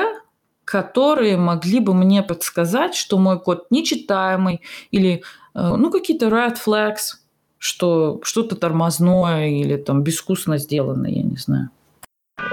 [0.64, 4.60] которые могли бы мне подсказать, что мой код нечитаемый
[4.92, 5.22] или
[5.54, 7.18] э, ну, какие-то red flags,
[7.58, 11.70] что что-то тормозное или там безвкусно сделано, я не знаю.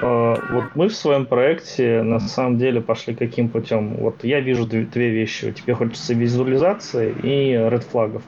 [0.01, 3.95] Э, вот мы в своем проекте на самом деле пошли каким путем?
[3.97, 5.51] Вот я вижу две, вещи.
[5.51, 8.23] Тебе хочется визуализации и red флагов.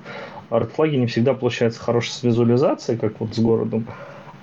[0.49, 3.88] А red флаги не всегда получается хорошие с визуализацией, как вот с городом.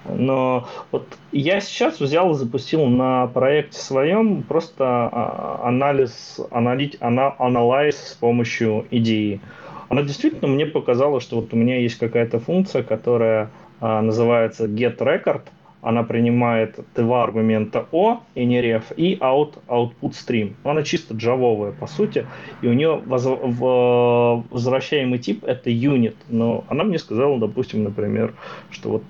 [0.08, 7.34] Но вот я сейчас взял и запустил на проекте своем просто а, анализ, аналить, ана,
[7.38, 9.40] анализ с помощью идеи.
[9.88, 13.50] Она действительно мне показала, что вот у меня есть какая-то функция, которая
[13.80, 15.42] а, называется get record,
[15.86, 20.54] она принимает два аргумента O и не ref и out, output stream.
[20.64, 22.26] Она чисто джавовая по сути,
[22.60, 26.16] и у нее воз, в, возвращаемый тип это unit.
[26.28, 28.34] Но она мне сказала, допустим, например,
[28.70, 29.04] что вот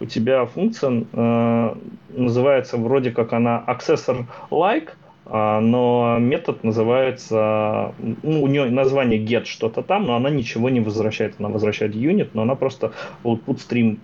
[0.00, 1.74] у тебя функция э,
[2.08, 4.92] называется вроде как она accessor like,
[5.26, 10.80] а, но метод называется, ну, у нее название get что-то там, но она ничего не
[10.80, 12.92] возвращает, она возвращает unit, но она просто
[13.24, 13.98] output stream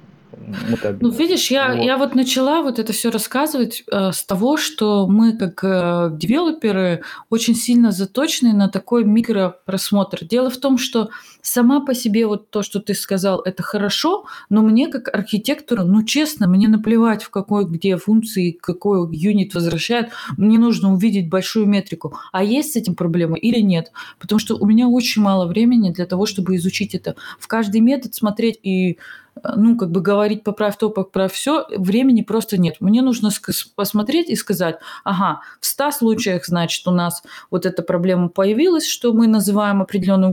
[1.01, 1.85] ну, видишь, я, вот.
[1.85, 7.03] я вот начала вот это все рассказывать э, с того, что мы как э, девелоперы
[7.31, 10.25] очень сильно заточены на такой микропросмотр.
[10.25, 11.11] Дело в том, что
[11.43, 16.05] сама по себе вот то, что ты сказал, это хорошо, но мне как архитектору, ну
[16.05, 22.17] честно, мне наплевать в какой где функции, какой юнит возвращает, мне нужно увидеть большую метрику.
[22.33, 23.93] А есть с этим проблема или нет?
[24.19, 27.17] Потому что у меня очень мало времени для того, чтобы изучить это.
[27.39, 28.99] В каждый метод смотреть и
[29.57, 32.77] ну, как бы говорить поправь то, поправь все, времени просто нет.
[32.81, 33.31] Мне нужно
[33.75, 39.13] посмотреть и сказать, ага, в 100 случаях, значит, у нас вот эта проблема появилась, что
[39.13, 40.33] мы называем определенный,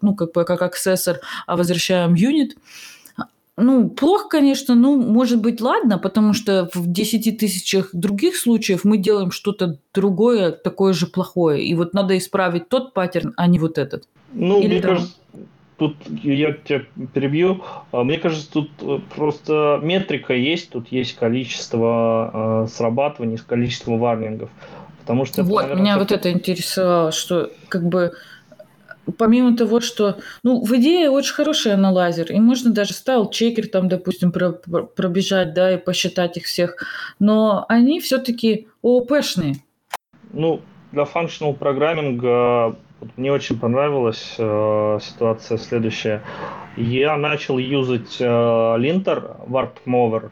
[0.00, 2.56] ну, как бы как аксессор, а возвращаем юнит.
[3.56, 8.96] Ну, плохо, конечно, ну, может быть, ладно, потому что в 10 тысячах других случаев мы
[8.96, 11.62] делаем что-то другое, такое же плохое.
[11.62, 14.08] И вот надо исправить тот паттерн, а не вот этот.
[14.32, 14.90] Ну, Или мне там...
[14.92, 15.14] кажется,
[15.80, 16.82] тут я тебя
[17.14, 17.64] перебью.
[17.90, 24.50] А, мне кажется, тут э, просто метрика есть, тут есть количество э, срабатываний, количество варнингов.
[25.00, 28.12] Потому что вот, наверное, меня вот это интересовало, что как бы
[29.16, 33.88] помимо того, что, ну, в идее очень хороший аналайзер, и можно даже стайл чекер там,
[33.88, 36.76] допустим, про, про, пробежать, да, и посчитать их всех,
[37.18, 39.56] но они все-таки ООПшные.
[40.34, 40.60] Ну,
[40.92, 42.76] для functional программинга
[43.16, 46.22] мне очень понравилась э, ситуация следующая.
[46.76, 50.30] Я начал юзать э, линтер WarpMover.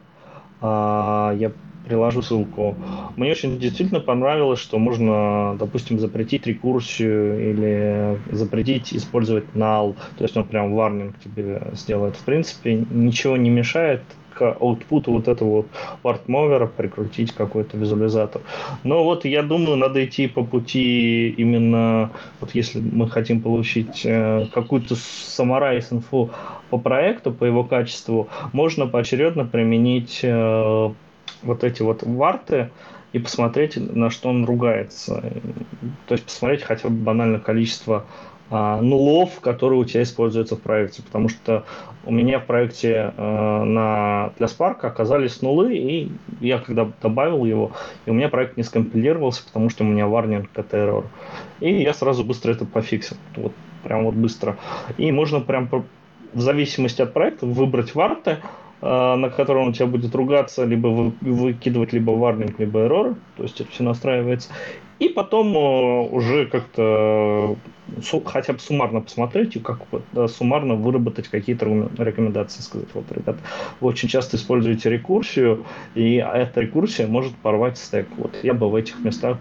[0.61, 1.51] Э, я
[1.85, 2.75] приложу ссылку.
[3.15, 9.95] Мне очень действительно понравилось, что можно, допустим, запретить рекурсию или запретить использовать null.
[10.17, 12.15] То есть он прям варнинг тебе сделает.
[12.15, 14.03] В принципе, ничего не мешает
[14.39, 15.67] к вот этого вот
[16.03, 18.41] вартмовера прикрутить какой-то визуализатор.
[18.83, 24.47] Но вот я думаю, надо идти по пути именно, вот если мы хотим получить э,
[24.53, 26.31] какую-то summarize инфу
[26.69, 30.89] по проекту, по его качеству, можно поочередно применить э,
[31.43, 32.69] вот эти вот варты,
[33.11, 35.23] и посмотреть, на что он ругается.
[36.07, 38.05] То есть посмотреть хотя бы банальное количество
[38.51, 41.03] а, нулов, которые у тебя используются в проекте.
[41.03, 41.65] Потому что
[42.05, 47.71] у меня в проекте э, на, для Spark оказались нулы, и я когда добавил его,
[48.05, 51.05] и у меня проект не скомпилировался, потому что у меня варнинг это error.
[51.59, 53.17] И я сразу быстро это пофиксил.
[53.35, 54.57] Вот прям вот быстро.
[54.97, 55.69] И можно прям
[56.33, 58.37] в зависимости от проекта выбрать варты,
[58.81, 63.43] э, на котором у тебя будет ругаться, либо вы, выкидывать либо варнинг, либо error, то
[63.43, 64.49] есть это все настраивается,
[64.99, 67.55] и потом э, уже как-то
[68.25, 69.79] хотя бы суммарно посмотреть и как
[70.27, 71.65] суммарно выработать какие-то
[71.97, 73.37] рекомендации, сказать, вот, ребят,
[73.79, 78.07] вы очень часто используете рекурсию, и эта рекурсия может порвать стек.
[78.17, 79.39] Вот я бы в этих местах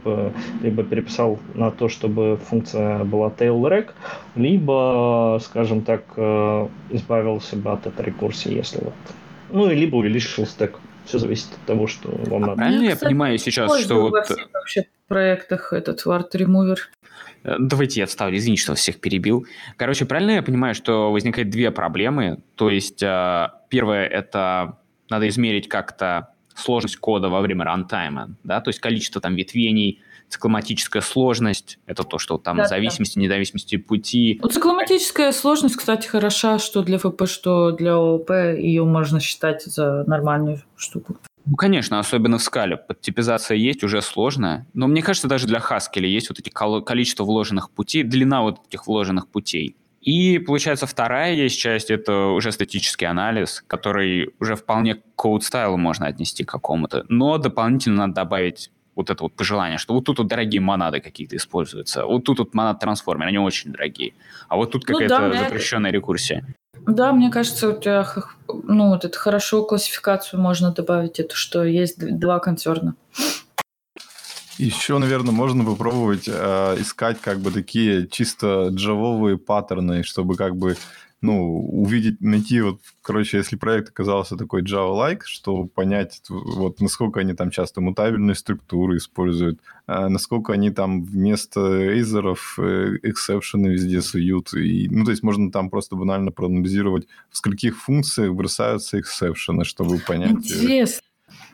[0.63, 3.91] либо переписал на то, чтобы функция была tail rec,
[4.35, 8.95] либо, скажем так, э, избавился бы от этой рекурсии, если вот
[9.51, 10.79] ну, и либо увеличил стек.
[11.09, 12.57] Все зависит от того, что вам а надо.
[12.57, 14.29] Правильно я, я понимаю сейчас, что вот...
[14.53, 16.77] вообще проектах этот Ward Remover.
[17.45, 19.47] Э, давайте я отставлю, извините, что всех перебил.
[19.77, 22.43] Короче, правильно я понимаю, что возникает две проблемы.
[22.57, 24.79] То есть, э, первое– это
[25.09, 31.03] надо измерить как-то сложность кода во время рантайма, да, то есть количество там ветвений, цикломатическая
[31.03, 33.23] сложность, это то, что там да, зависимости, да.
[33.23, 34.39] недависимости пути.
[34.43, 40.05] Ну, цикломатическая сложность, кстати, хороша, что для ФП, что для ООП, ее можно считать за
[40.07, 41.17] нормальную штуку.
[41.47, 42.77] Ну, конечно, особенно в скале.
[42.77, 44.67] Подтипизация есть, уже сложно.
[44.75, 48.87] Но мне кажется, даже для Haskell есть вот эти количество вложенных путей, длина вот этих
[48.87, 49.75] вложенных путей.
[50.03, 56.07] И, получается, вторая есть часть, это уже статический анализ, который уже вполне к code-стайлу можно
[56.07, 57.05] отнести к какому-то.
[57.09, 61.37] Но дополнительно надо добавить вот это вот пожелание, что вот тут вот дорогие монады какие-то
[61.37, 64.13] используются, вот тут вот монад трансформер, они очень дорогие,
[64.49, 66.45] а вот тут какая-то ну, да, запрещенная рекурсия.
[66.87, 68.07] Да, мне кажется, у тебя
[68.49, 72.95] ну, вот это хорошо классификацию можно добавить, это что есть два концерна.
[74.59, 80.77] Еще, наверное, можно попробовать э, искать как бы такие чисто джавовые паттерны, чтобы как бы
[81.21, 87.35] ну, увидеть, найти вот, короче, если проект оказался такой Java-like, что понять, вот, насколько они
[87.35, 94.01] там часто мутабельные структуры используют, а насколько они там вместо Either ов exception ы везде
[94.01, 94.55] суют.
[94.55, 99.65] И, ну, то есть можно там просто банально проанализировать, в скольких функциях бросаются exception ы,
[99.65, 100.51] чтобы понять...
[100.51, 101.03] Э, Интересно.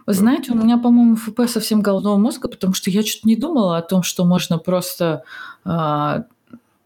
[0.07, 3.79] Вы знаете, у меня, по-моему, ФП совсем головного мозга, потому что я что-то не думала
[3.79, 5.25] о том, что можно просто
[5.65, 6.27] а,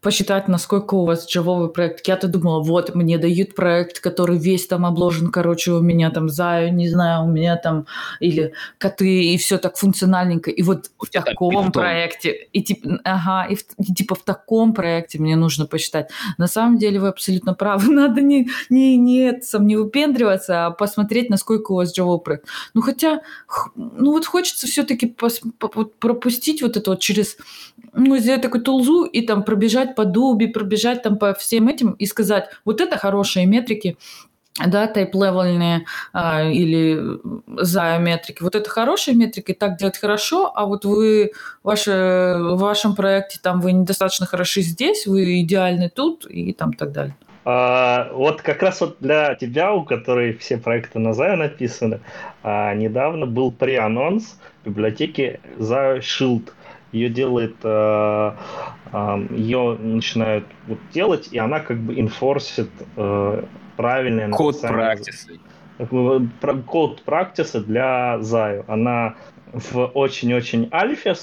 [0.00, 2.06] посчитать, насколько у вас джавовый проект.
[2.06, 6.72] Я-то думала, вот, мне дают проект, который весь там обложен, короче, у меня там заю,
[6.72, 7.86] не знаю, у меня там,
[8.20, 10.50] или коты, и все так функциональненько.
[10.50, 14.72] И вот в таком так, проекте, и типа, ага, и, в, и типа в таком
[14.72, 16.10] проекте мне нужно посчитать.
[16.38, 21.28] На самом деле вы абсолютно правы, надо не, не, не, сам, не выпендриваться, а посмотреть,
[21.28, 22.46] насколько у вас джавовый проект.
[22.72, 23.22] Ну, хотя,
[23.74, 25.06] ну вот хочется все-таки
[25.98, 27.36] пропустить вот это вот через,
[27.98, 32.06] ну, сделать такую тулзу и там пробежать по Дуби, пробежать там по всем этим и
[32.06, 33.96] сказать, вот это хорошие метрики,
[34.66, 37.00] да, тайп-левельные а, или
[37.46, 38.42] зайометрики.
[38.42, 41.32] Вот это хорошие метрики, так делать хорошо, а вот вы
[41.62, 46.92] ваше, в вашем проекте там вы недостаточно хороши здесь, вы идеальны тут и там так
[46.92, 47.16] далее.
[47.44, 52.00] А, вот как раз вот для тебя, у которой все проекты на Zio написаны,
[52.42, 56.50] а, недавно был преанонс библиотеки Zio Shield
[56.92, 58.32] ее делает, э,
[59.30, 63.42] ее начинают вот делать, и она как бы инфорсит э,
[63.76, 65.38] правильное Код практисы.
[66.66, 68.64] Код практисы для Заю.
[68.66, 69.14] Она
[69.52, 71.14] в очень-очень альфе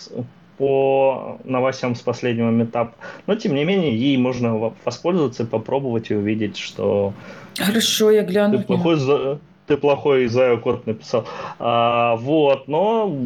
[0.57, 2.95] по новостям с последнего метапа,
[3.27, 7.13] но тем не менее ей можно воспользоваться и попробовать и увидеть, что
[7.57, 8.57] Хорошо, я гляну.
[8.57, 11.25] Ты плохой, ты плохой Заю код написал.
[11.59, 13.17] А, вот, но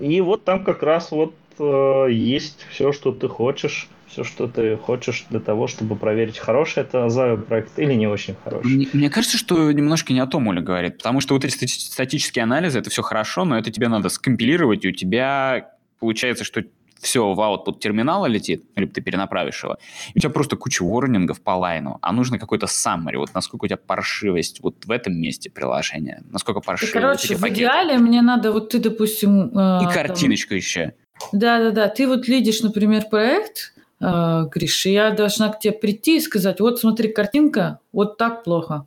[0.00, 5.26] и вот там как раз вот есть все, что ты хочешь, все, что ты хочешь
[5.30, 8.66] для того, чтобы проверить, хороший это за проект или не очень хороший.
[8.66, 12.42] Мне, мне кажется, что немножко не о том Оля говорит, потому что вот эти статические
[12.42, 16.62] анализы, это все хорошо, но это тебе надо скомпилировать, и у тебя получается, что
[17.00, 19.76] все в output терминала летит, либо ты перенаправишь его,
[20.14, 23.68] и у тебя просто куча ворнингов по лайну, а нужно какой-то summary, вот насколько у
[23.68, 26.92] тебя паршивость вот в этом месте приложения, насколько паршивость.
[26.92, 29.56] Короче, в идеале мне надо, вот ты, допустим...
[29.56, 30.58] Э, и картиночку там...
[30.58, 30.94] еще.
[31.32, 36.20] Да-да-да, ты вот лидишь, например, проект, э, Гриш, и я должна к тебе прийти и
[36.20, 38.86] сказать, вот смотри, картинка, вот так плохо,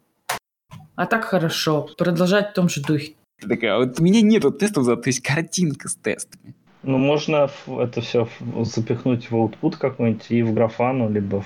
[0.95, 3.13] а так хорошо, продолжать в том же духе.
[3.41, 6.55] Такая, вот у меня нету тестов, зато есть картинка с тестами.
[6.83, 8.27] Ну, можно это все
[8.61, 11.43] запихнуть в output какой-нибудь и в графану, либо,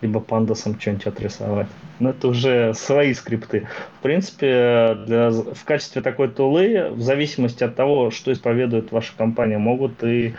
[0.00, 1.68] либо пандасом что-нибудь отрисовать.
[2.00, 3.68] Но это уже свои скрипты.
[4.00, 9.58] В принципе, для, в качестве такой тулы, в зависимости от того, что исповедует ваша компания,
[9.58, 10.34] могут и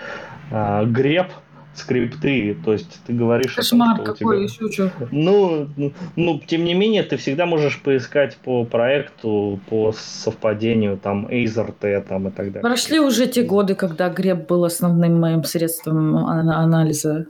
[0.52, 1.28] а, греб
[1.76, 3.56] скрипты, то есть ты говоришь...
[3.56, 4.44] Кошмар том, какой, тебя...
[4.44, 4.92] еще что?
[5.12, 5.68] Ну,
[6.16, 12.28] ну, тем не менее, ты всегда можешь поискать по проекту, по совпадению, там, AZRT там
[12.28, 12.62] и так далее.
[12.62, 17.28] Прошли уже те годы, когда греб был основным моим средством анализа.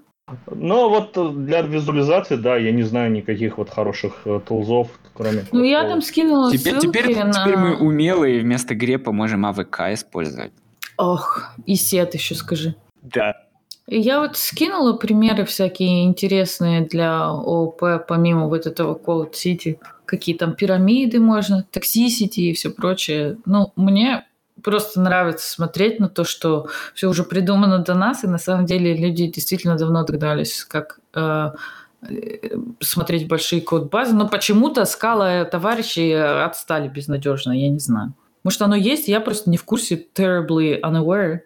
[0.50, 5.44] Ну, вот для визуализации, да, я не знаю никаких вот хороших э, тулзов, кроме...
[5.52, 7.32] Ну, я там скинула теперь, ссылки теперь, на...
[7.32, 10.54] теперь мы умелые вместо грепа можем АВК использовать.
[10.98, 12.76] Ох, и сет еще скажи.
[13.02, 13.36] Да.
[13.88, 19.78] Я вот скинула примеры всякие интересные для ООП, помимо вот этого Code City.
[20.06, 23.38] Какие там пирамиды можно, Toxicity и все прочее.
[23.46, 24.26] Ну, мне
[24.64, 28.96] просто нравится смотреть на то, что все уже придумано до нас, и на самом деле
[28.96, 31.52] люди действительно давно догадались, как э,
[32.80, 38.14] смотреть большие код-базы, но почему-то скала товарищи отстали безнадежно, я не знаю.
[38.44, 41.40] Может, оно есть, я просто не в курсе, terribly unaware.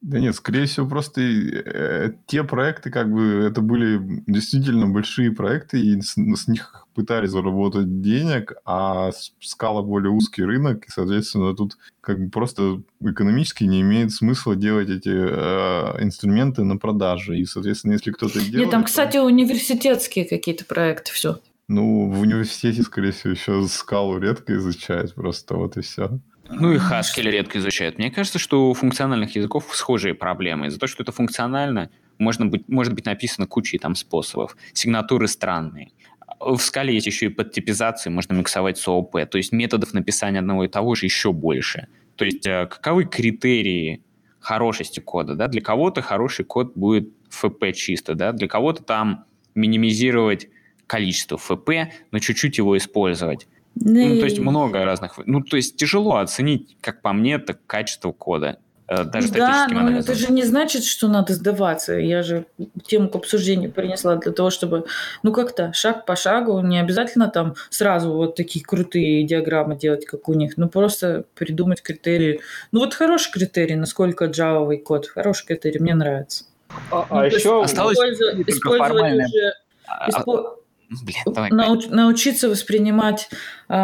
[0.00, 5.80] Да нет, скорее всего, просто э, те проекты, как бы, это были действительно большие проекты,
[5.80, 11.78] и с, с них пытались заработать денег, а скала более узкий рынок, и, соответственно, тут
[12.00, 17.36] как бы просто экономически не имеет смысла делать эти э, инструменты на продаже.
[17.36, 18.54] И, соответственно, если кто-то делает...
[18.54, 19.24] Нет, там, кстати, то...
[19.24, 21.40] университетские какие-то проекты, все.
[21.66, 26.18] Ну, в университете, скорее всего, еще скалу редко изучают просто, вот и все.
[26.50, 27.98] Ну и Haskell редко изучают.
[27.98, 30.66] Мне кажется, что у функциональных языков схожие проблемы.
[30.66, 34.56] Из-за того, что это функционально, можно быть, может быть написано кучей там способов.
[34.72, 35.92] Сигнатуры странные.
[36.40, 39.28] В скале есть еще и подтипизации, можно миксовать с ООП.
[39.30, 41.88] То есть методов написания одного и того же еще больше.
[42.16, 44.02] То есть э, каковы критерии
[44.40, 45.34] хорошести кода?
[45.34, 45.48] Да?
[45.48, 48.32] Для кого-то хороший код будет ФП чисто, да?
[48.32, 49.24] для кого-то там
[49.54, 50.48] минимизировать
[50.86, 51.70] количество ФП,
[52.10, 53.46] но чуть-чуть его использовать.
[53.80, 55.18] Ну, то есть много разных...
[55.26, 58.58] Ну, то есть тяжело оценить, как по мне, так качество кода.
[58.88, 60.00] Э, даже да, но анализом.
[60.00, 61.94] это же не значит, что надо сдаваться.
[61.94, 62.46] Я же
[62.86, 64.86] тему к обсуждению принесла для того, чтобы,
[65.22, 70.28] ну как-то, шаг по шагу, не обязательно там сразу вот такие крутые диаграммы делать, как
[70.28, 72.40] у них, ну просто придумать критерии.
[72.72, 76.44] Ну вот хороший критерий, насколько Java код, хороший критерий, мне нравится.
[76.90, 79.52] А, ну, а еще осталось использовать, использовать уже...
[79.86, 80.56] А, испо...
[80.90, 81.50] Блин, давай.
[81.50, 83.28] Науч, научиться воспринимать
[83.68, 83.74] э,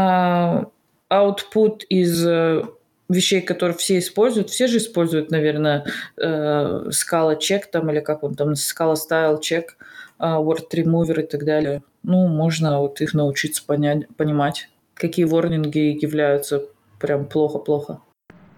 [1.10, 2.62] output из э,
[3.08, 4.50] вещей, которые все используют.
[4.50, 5.84] Все же используют, наверное,
[6.16, 9.64] э, Scala Check там, или как он там, Scala Style Check,
[10.18, 11.82] э, Word Remover и так далее.
[12.02, 16.64] Ну, можно вот их научиться понять, понимать, какие ворнинги являются
[16.98, 18.00] прям плохо-плохо.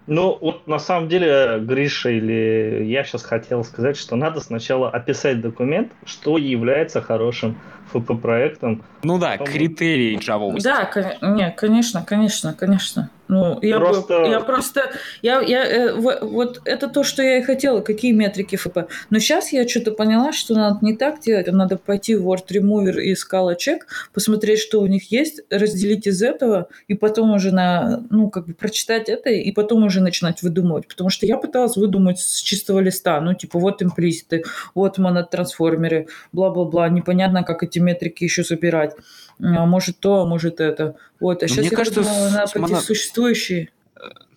[0.07, 5.41] Ну, вот на самом деле, Гриша или я сейчас хотел сказать, что надо сначала описать
[5.41, 7.57] документ, что является хорошим
[7.91, 8.83] ФП-проектом.
[9.03, 9.47] Ну да, потом...
[9.53, 10.57] критерии Java.
[10.61, 10.89] Да,
[11.21, 13.09] не, конечно, конечно, конечно.
[13.27, 14.23] Ну, я просто...
[14.25, 18.79] я просто, я, я, э, вот это то, что я и хотела, какие метрики ФП.
[19.09, 22.47] Но сейчас я что-то поняла, что надо не так делать, а надо пойти в Word
[22.49, 23.79] Remover и Scala Check,
[24.13, 28.53] посмотреть, что у них есть, разделить из этого, и потом уже на, ну, как бы
[28.53, 30.87] прочитать это, и потом уже начинать выдумывать.
[30.87, 36.89] Потому что я пыталась выдумать с чистого листа, ну, типа, вот имплиситы, вот монотрансформеры, бла-бла-бла,
[36.89, 38.95] непонятно, как эти метрики еще собирать
[39.39, 40.95] может то, а может это.
[41.19, 42.81] Вот, а сейчас мне я кажется, подумала, пойти моно...
[42.81, 43.69] существующие.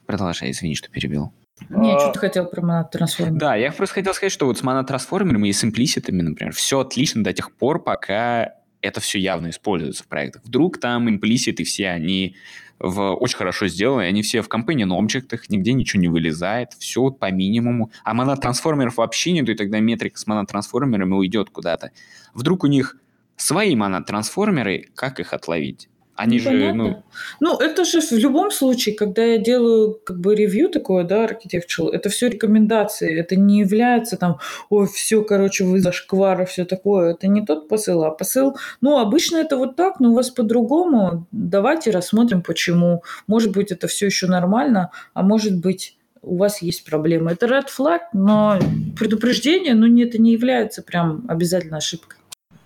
[0.06, 1.32] Продолжай, извини, что перебил.
[1.68, 1.98] Не, а...
[1.98, 3.38] что ты хотел про монотрансформеры.
[3.38, 7.22] Да, я просто хотел сказать, что вот с монотрансформерами и с имплиситами, например, все отлично
[7.22, 10.42] до тех пор, пока это все явно используется в проектах.
[10.44, 12.36] Вдруг там имплиситы все, они
[12.78, 17.18] в, очень хорошо сделаны, они все в компании номчиках, нигде ничего не вылезает, все вот
[17.18, 17.90] по минимуму.
[18.04, 21.90] А монотрансформеров вообще нету, и тогда метрика с монотрансформерами уйдет куда-то.
[22.32, 22.96] Вдруг у них
[23.40, 25.88] свои монотрансформеры, как их отловить?
[26.20, 27.02] Они ну, же, ну...
[27.40, 31.90] Ну, это же в любом случае, когда я делаю как бы ревью такое, да, architectural,
[31.90, 34.38] это все рекомендации, это не является там,
[34.68, 37.12] ой, все, короче, вы зашквар все такое.
[37.12, 41.26] Это не тот посыл, а посыл, ну, обычно это вот так, но у вас по-другому.
[41.32, 43.02] Давайте рассмотрим, почему.
[43.26, 47.32] Может быть, это все еще нормально, а может быть, у вас есть проблемы.
[47.32, 48.58] Это red flag, но
[48.98, 52.19] предупреждение, ну, это не является прям обязательно ошибкой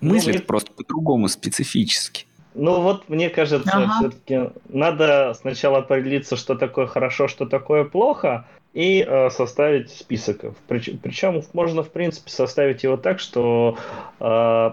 [0.05, 2.27] мыслит ну, просто по-другому, специфически.
[2.55, 3.95] Ну вот, мне кажется, ага.
[3.99, 10.57] все-таки надо сначала определиться, что такое хорошо, что такое плохо, и э, составить список.
[10.69, 13.77] Прич, причем можно, в принципе, составить его так, что
[14.21, 14.71] э,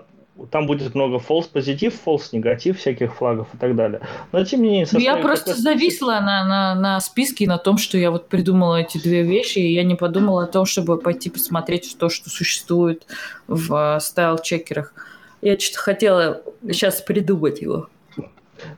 [0.50, 4.02] там будет много false позитив, false негатив, всяких флагов и так далее.
[4.32, 4.88] Но тем не менее...
[4.92, 8.98] Ну, я просто зависла на, на, на списке на том, что я вот придумала эти
[8.98, 13.06] две вещи, и я не подумала о том, чтобы пойти посмотреть то, что существует
[13.48, 14.94] в э, стайл-чекерах.
[15.42, 17.88] Я что-то хотела сейчас придумать его.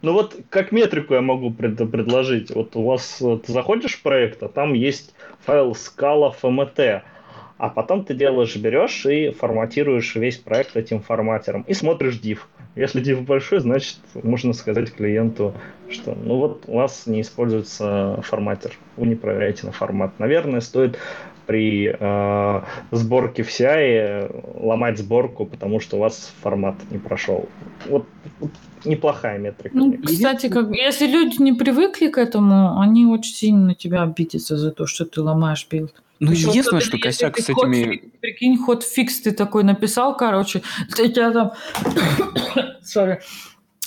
[0.02, 2.52] Ну вот как метрику я могу пред- предложить.
[2.52, 7.02] Вот у вас ты заходишь в проект, а там есть файл scala fmt,
[7.58, 12.40] а потом ты делаешь, берешь и форматируешь весь проект этим форматером и смотришь div.
[12.76, 15.54] Если div большой, значит можно сказать клиенту,
[15.90, 20.18] что ну вот у вас не используется форматер, вы не проверяете на формат.
[20.18, 20.98] Наверное, стоит
[21.46, 27.50] при э, сборке в CI ломать сборку, потому что у вас формат не прошел.
[27.88, 28.06] Вот,
[28.40, 28.52] вот
[28.86, 29.76] неплохая метрика.
[29.76, 34.58] Ну, кстати, как, если люди не привыкли к этому, они очень сильно на тебя обидятся
[34.58, 35.94] за то, что ты ломаешь build.
[36.20, 37.98] Ну, единственное, что косяк с этими...
[37.98, 41.52] Hot, прикинь, hot fix ты такой написал, короче, у тебя там...
[42.84, 43.20] Sorry.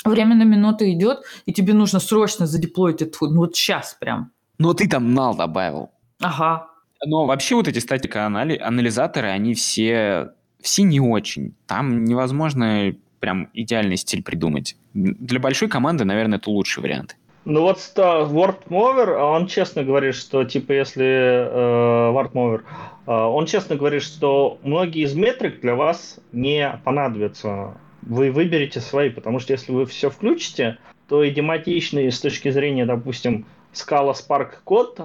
[0.04, 3.30] Время на минуту идет, и тебе нужно срочно задеплоить этот hot.
[3.30, 4.32] Ну, вот сейчас прям.
[4.58, 5.90] Но ты там нал добавил.
[6.20, 6.68] Ага.
[7.04, 10.30] Но вообще вот эти статика-анализаторы, они все,
[10.60, 11.54] все не очень.
[11.66, 14.76] Там невозможно прям идеальный стиль придумать.
[14.94, 17.16] Для большой команды, наверное, это лучший вариант.
[17.44, 22.62] Ну вот WordMover, он честно говорит, что типа если э, WordMover,
[23.06, 27.76] э, он честно говорит, что многие из метрик для вас не понадобятся.
[28.02, 30.78] Вы выберете свои, потому что если вы все включите,
[31.08, 35.00] то идематичный с точки зрения, допустим, скала Spark код,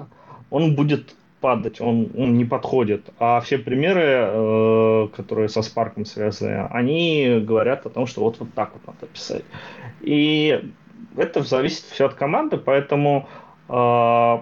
[0.50, 3.10] он будет падать, он, он не подходит.
[3.18, 8.54] А все примеры, э, которые со Spark связаны, они говорят о том, что вот, вот
[8.54, 9.44] так вот надо писать.
[10.00, 10.72] И
[11.16, 13.28] это зависит все от команды, поэтому,
[13.68, 14.38] э,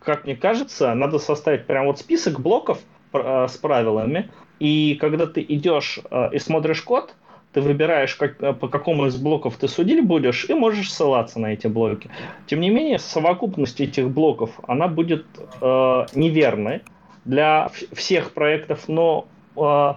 [0.00, 2.78] как мне кажется, надо составить прям вот список блоков
[3.12, 7.14] э, с правилами, и когда ты идешь э, и смотришь код,
[7.54, 11.52] ты выбираешь, как, э, по какому из блоков ты судить будешь, и можешь ссылаться на
[11.52, 12.10] эти блоки.
[12.46, 15.24] Тем не менее, совокупность этих блоков, она будет
[15.60, 16.82] э, неверной
[17.24, 19.26] для всех проектов, но
[19.56, 19.94] э,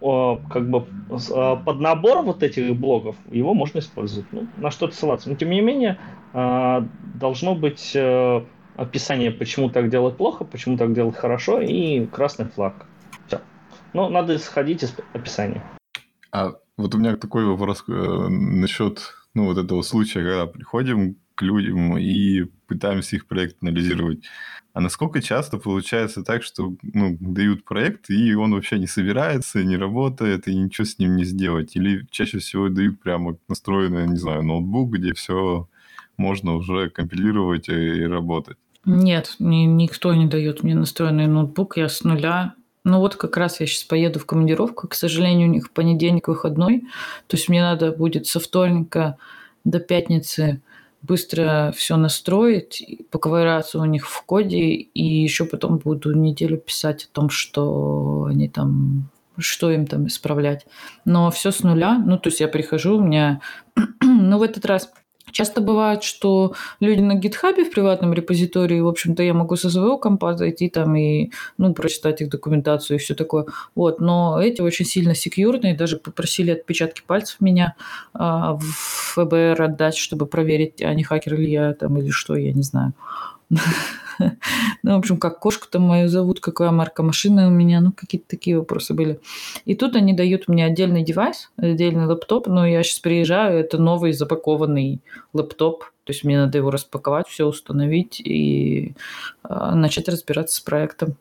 [0.00, 0.86] как бы
[1.30, 4.26] а, под набор вот этих блоков его можно использовать.
[4.32, 5.30] Ну, на что-то ссылаться.
[5.30, 5.98] Но тем не менее,
[6.34, 8.44] а, должно быть э,
[8.76, 12.86] описание, почему так делать плохо, почему так делать хорошо, и красный флаг.
[13.26, 13.40] Все.
[13.94, 15.62] Но надо исходить из описания.
[16.32, 21.42] А вот у меня такой вопрос э, насчет ну, вот этого случая, когда приходим к
[21.42, 24.24] людям и пытаемся их проект анализировать.
[24.72, 29.76] А насколько часто получается так, что ну, дают проект, и он вообще не собирается, не
[29.76, 31.76] работает, и ничего с ним не сделать?
[31.76, 35.68] Или чаще всего дают прямо настроенный, не знаю, ноутбук, где все
[36.16, 38.56] можно уже компилировать и работать?
[38.84, 42.54] Нет, ни, никто не дает мне настроенный ноутбук, я с нуля.
[42.84, 46.82] Ну вот как раз я сейчас поеду в командировку, к сожалению, у них понедельник выходной,
[47.26, 49.16] то есть мне надо будет со вторника
[49.64, 50.60] до пятницы
[51.00, 57.08] быстро все настроить, поковыряться у них в коде, и еще потом буду неделю писать о
[57.14, 60.64] том, что они там что им там исправлять.
[61.04, 61.98] Но все с нуля.
[61.98, 63.40] Ну, то есть я прихожу, у меня...
[64.00, 64.92] ну, в этот раз
[65.34, 69.98] Часто бывает, что люди на гитхабе в приватном репозитории, в общем-то, я могу со своего
[69.98, 73.46] компа зайти там и, ну, прочитать их документацию и все такое.
[73.74, 77.74] Вот, но эти очень сильно секьюрные, даже попросили отпечатки пальцев меня
[78.12, 82.52] а, в ФБР отдать, чтобы проверить, а не хакер ли я там или что, я
[82.52, 82.92] не знаю.
[84.82, 88.28] Ну, в общем, как кошку там мою зовут, какая марка машины у меня, ну, какие-то
[88.28, 89.18] такие вопросы были.
[89.64, 94.12] И тут они дают мне отдельный девайс, отдельный лэптоп, но я сейчас приезжаю, это новый
[94.12, 95.00] запакованный
[95.32, 98.94] лэптоп, то есть мне надо его распаковать, все установить и
[99.48, 101.16] э, начать разбираться с проектом.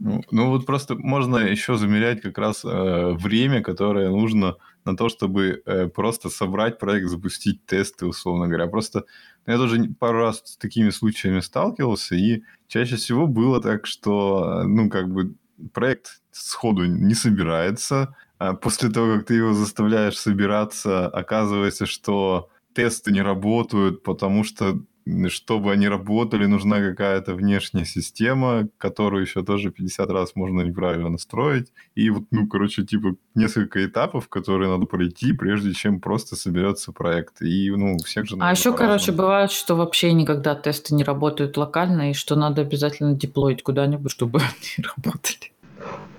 [0.00, 5.08] Ну, ну вот просто можно еще замерять как раз э, время, которое нужно на то,
[5.08, 8.66] чтобы э, просто собрать проект, запустить тесты, условно говоря.
[8.66, 9.04] Просто
[9.46, 14.88] я тоже пару раз с такими случаями сталкивался, и чаще всего было так, что, ну,
[14.90, 15.34] как бы
[15.72, 18.14] проект сходу не собирается.
[18.38, 24.80] А после того, как ты его заставляешь собираться, оказывается, что тесты не работают, потому что
[25.28, 31.72] чтобы они работали, нужна какая-то внешняя система, которую еще тоже 50 раз можно неправильно настроить.
[31.94, 37.42] И вот, ну, короче, типа несколько этапов, которые надо пройти, прежде чем просто соберется проект.
[37.42, 38.36] И, ну, у всех же...
[38.40, 43.14] А еще, короче, бывает, что вообще никогда тесты не работают локально, и что надо обязательно
[43.14, 44.40] деплоить куда-нибудь, чтобы
[44.78, 45.52] они работали.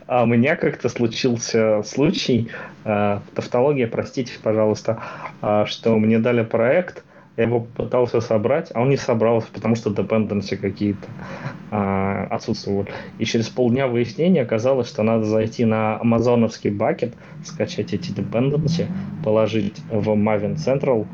[0.07, 2.51] А у меня как-то случился случай,
[2.83, 5.01] э, тавтология, простите, пожалуйста,
[5.41, 7.03] э, что мне дали проект,
[7.37, 11.07] я его пытался собрать, а он не собрался, потому что dependency какие-то
[11.69, 12.87] а, отсутствовали.
[13.19, 17.13] И через полдня выяснения оказалось, что надо зайти на амазоновский бакет,
[17.43, 18.87] скачать эти dependency,
[19.23, 21.05] положить в Maven Central,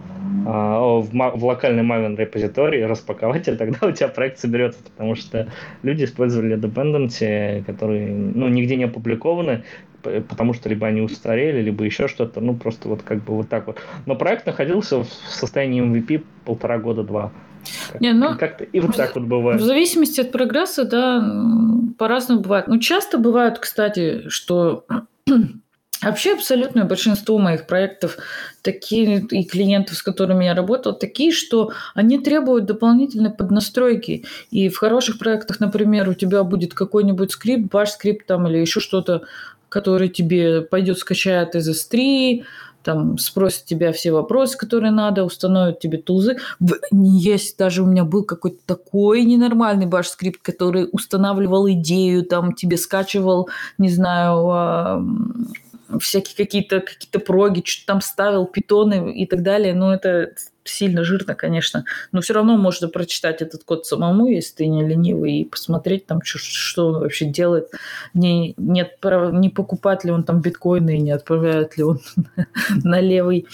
[0.45, 5.47] а, в, в локальный Maven репозиторий, распаковать, и тогда у тебя проект соберется, потому что
[5.81, 9.63] люди использовали dependency, которые ну, нигде не опубликованы,
[10.01, 13.67] потому что либо они устарели, либо еще что-то, ну просто вот как бы вот так
[13.67, 13.79] вот.
[14.05, 17.31] Но проект находился в состоянии MVP полтора года-два.
[17.99, 19.61] Не, ну, как-то и вот так вот бывает.
[19.61, 21.23] В зависимости от прогресса, да,
[21.97, 22.67] по-разному бывает.
[22.67, 24.85] Ну, часто бывает, кстати, что
[26.01, 28.17] Вообще абсолютное большинство моих проектов
[28.63, 34.25] такие и клиентов, с которыми я работал, такие, что они требуют дополнительной поднастройки.
[34.49, 38.79] И в хороших проектах, например, у тебя будет какой-нибудь скрипт, ваш скрипт там или еще
[38.79, 39.23] что-то,
[39.71, 42.43] который тебе пойдет скачает из S3,
[42.83, 46.37] там спросит тебя все вопросы, которые надо, установит тебе тулзы.
[46.91, 52.77] Есть даже у меня был какой-то такой ненормальный баш скрипт, который устанавливал идею, там тебе
[52.77, 55.07] скачивал, не знаю,
[55.99, 59.73] всякие какие-то какие проги, что-то там ставил, питоны и так далее.
[59.73, 60.31] Но это
[60.63, 61.85] сильно жирно, конечно.
[62.11, 66.21] Но все равно можно прочитать этот код самому, если ты не ленивый, и посмотреть там,
[66.23, 67.69] что, что он вообще делает.
[68.13, 69.33] Не, не, отправ...
[69.33, 71.99] не покупать ли он там биткоины, не отправляет ли он
[72.83, 73.47] на левый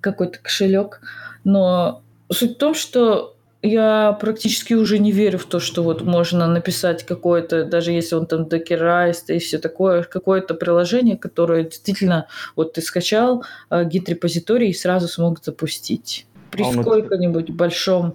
[0.00, 1.00] какой-то кошелек.
[1.44, 6.46] Но суть в том, что я практически уже не верю в то, что вот можно
[6.46, 12.74] написать какое-то, даже если он там докерайст и все такое, какое-то приложение, которое действительно вот
[12.74, 16.26] ты скачал э, гид-репозиторий и сразу смог запустить.
[16.50, 18.14] При а сколько-нибудь большом...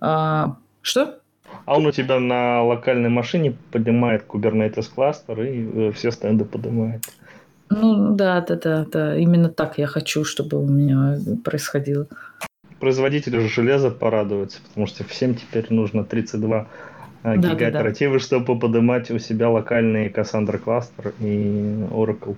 [0.00, 1.20] А, что?
[1.66, 7.04] А он у тебя на локальной машине поднимает Kubernetes кластер и э, все стенды поднимает.
[7.68, 9.16] Ну да, да, да, да.
[9.16, 12.08] Именно так я хочу, чтобы у меня происходило
[12.80, 16.66] производителю железа порадуется, потому что всем теперь нужно 32
[17.22, 18.24] да, гигаоперативы, да, да.
[18.24, 22.36] чтобы поднимать у себя локальный Cassandra кластер и Oracle.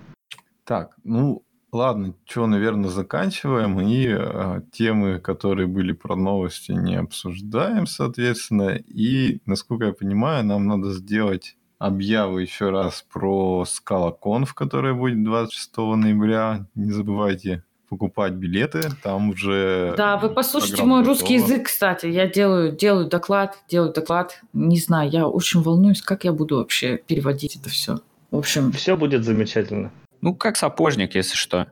[0.65, 3.79] Так, ну ладно, что, наверное, заканчиваем.
[3.81, 8.75] И э, темы, которые были про новости, не обсуждаем, соответственно.
[8.75, 15.77] И, насколько я понимаю, нам надо сделать объяву еще раз про ScalaConf, которая будет 26
[15.77, 16.65] ноября.
[16.75, 17.63] Не забывайте
[17.93, 19.93] покупать билеты, там уже...
[19.95, 21.13] Да, вы послушайте мой готова.
[21.13, 22.07] русский язык, кстати.
[22.07, 24.41] Я делаю, делаю доклад, делаю доклад.
[24.51, 27.99] Не знаю, я очень волнуюсь, как я буду вообще переводить это все.
[28.31, 28.71] В общем...
[28.71, 29.91] Все будет замечательно.
[30.21, 31.67] Ну, как сапожник, если что.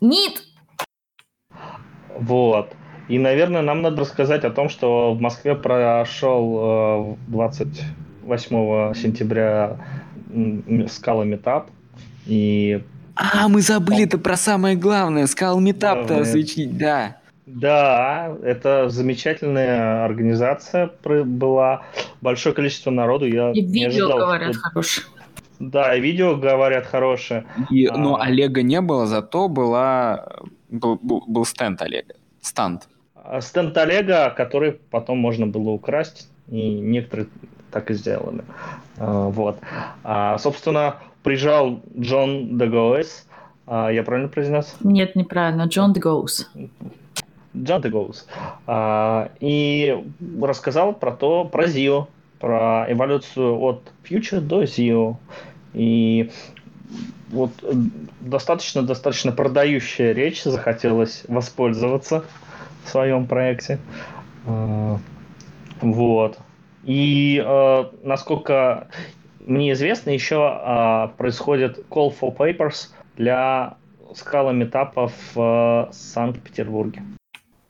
[0.00, 0.42] Нет!
[2.18, 2.72] Вот.
[3.08, 9.76] И, наверное, нам надо рассказать о том, что в Москве прошел 28 э, сентября
[10.88, 11.70] скала метап.
[12.26, 12.82] И...
[13.18, 15.26] А, мы забыли это про самое главное.
[15.26, 17.16] Скал метап-то да, осветить, да.
[17.46, 21.82] Да, это замечательная организация была.
[22.20, 23.26] Большое количество народу.
[23.26, 24.62] Я и видео ожидал, говорят что...
[24.62, 25.06] хорошее.
[25.58, 27.44] Да, и видео говорят хорошее.
[27.70, 27.96] И, а...
[27.96, 30.26] Но Олега не было, зато была
[30.68, 32.14] был, был, был стенд Олега.
[32.40, 32.88] Станд.
[33.14, 37.28] А стенд Олега, который потом можно было украсть, и некоторые
[37.72, 38.42] так и сделали.
[38.98, 39.58] А, вот.
[40.04, 40.96] А, собственно,
[41.28, 43.26] приезжал Джон Дегоэс.
[43.66, 44.76] А, я правильно произнес?
[44.80, 45.64] Нет, неправильно.
[45.64, 46.50] Джон Дегоус.
[47.54, 48.26] Джон Дегоус.
[48.66, 49.94] А, и
[50.40, 52.06] рассказал про то, про ZIO,
[52.40, 55.16] про эволюцию от Future до ZIO.
[55.74, 56.30] И
[57.28, 57.50] вот
[58.20, 62.24] достаточно-достаточно продающая речь, захотелось воспользоваться
[62.84, 63.78] в своем проекте.
[64.46, 64.96] А,
[65.82, 66.38] вот.
[66.84, 68.88] И э, насколько
[69.48, 73.78] мне известно, еще э, происходит call for papers для
[74.14, 77.02] скала метапов в Санкт-Петербурге.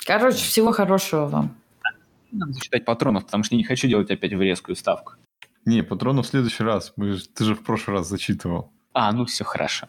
[0.06, 1.56] Короче, всего хорошего вам.
[2.32, 5.14] Надо зачитать патронов, потому что я не хочу делать опять врезкую ставку.
[5.64, 6.92] Не, патронов в следующий раз.
[6.96, 8.72] Ты же в прошлый раз зачитывал.
[8.92, 9.86] А, ну все хорошо.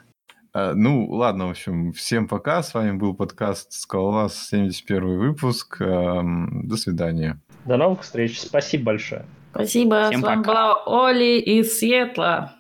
[0.54, 2.62] А, ну, ладно, в общем, всем пока.
[2.64, 5.78] С вами был подкаст «Скалолаз», 71 выпуск.
[5.80, 7.42] До свидания.
[7.66, 8.40] До новых встреч.
[8.40, 9.26] Спасибо большое.
[9.52, 10.10] Спасибо.
[10.10, 10.52] Всем С вами пока.
[10.52, 12.56] была Оли из Сиэтла.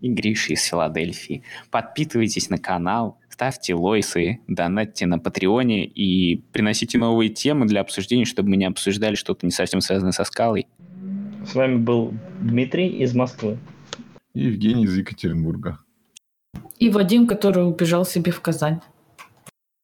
[0.00, 1.42] И Гриша из Филадельфии.
[1.70, 8.50] Подписывайтесь на канал, ставьте лойсы, донатьте на Патреоне и приносите новые темы для обсуждения, чтобы
[8.50, 10.66] мы не обсуждали что-то не совсем связанное со скалой.
[11.46, 13.58] С вами был Дмитрий из Москвы.
[14.34, 15.78] И Евгений из Екатеринбурга.
[16.78, 18.80] И Вадим, который убежал себе в Казань.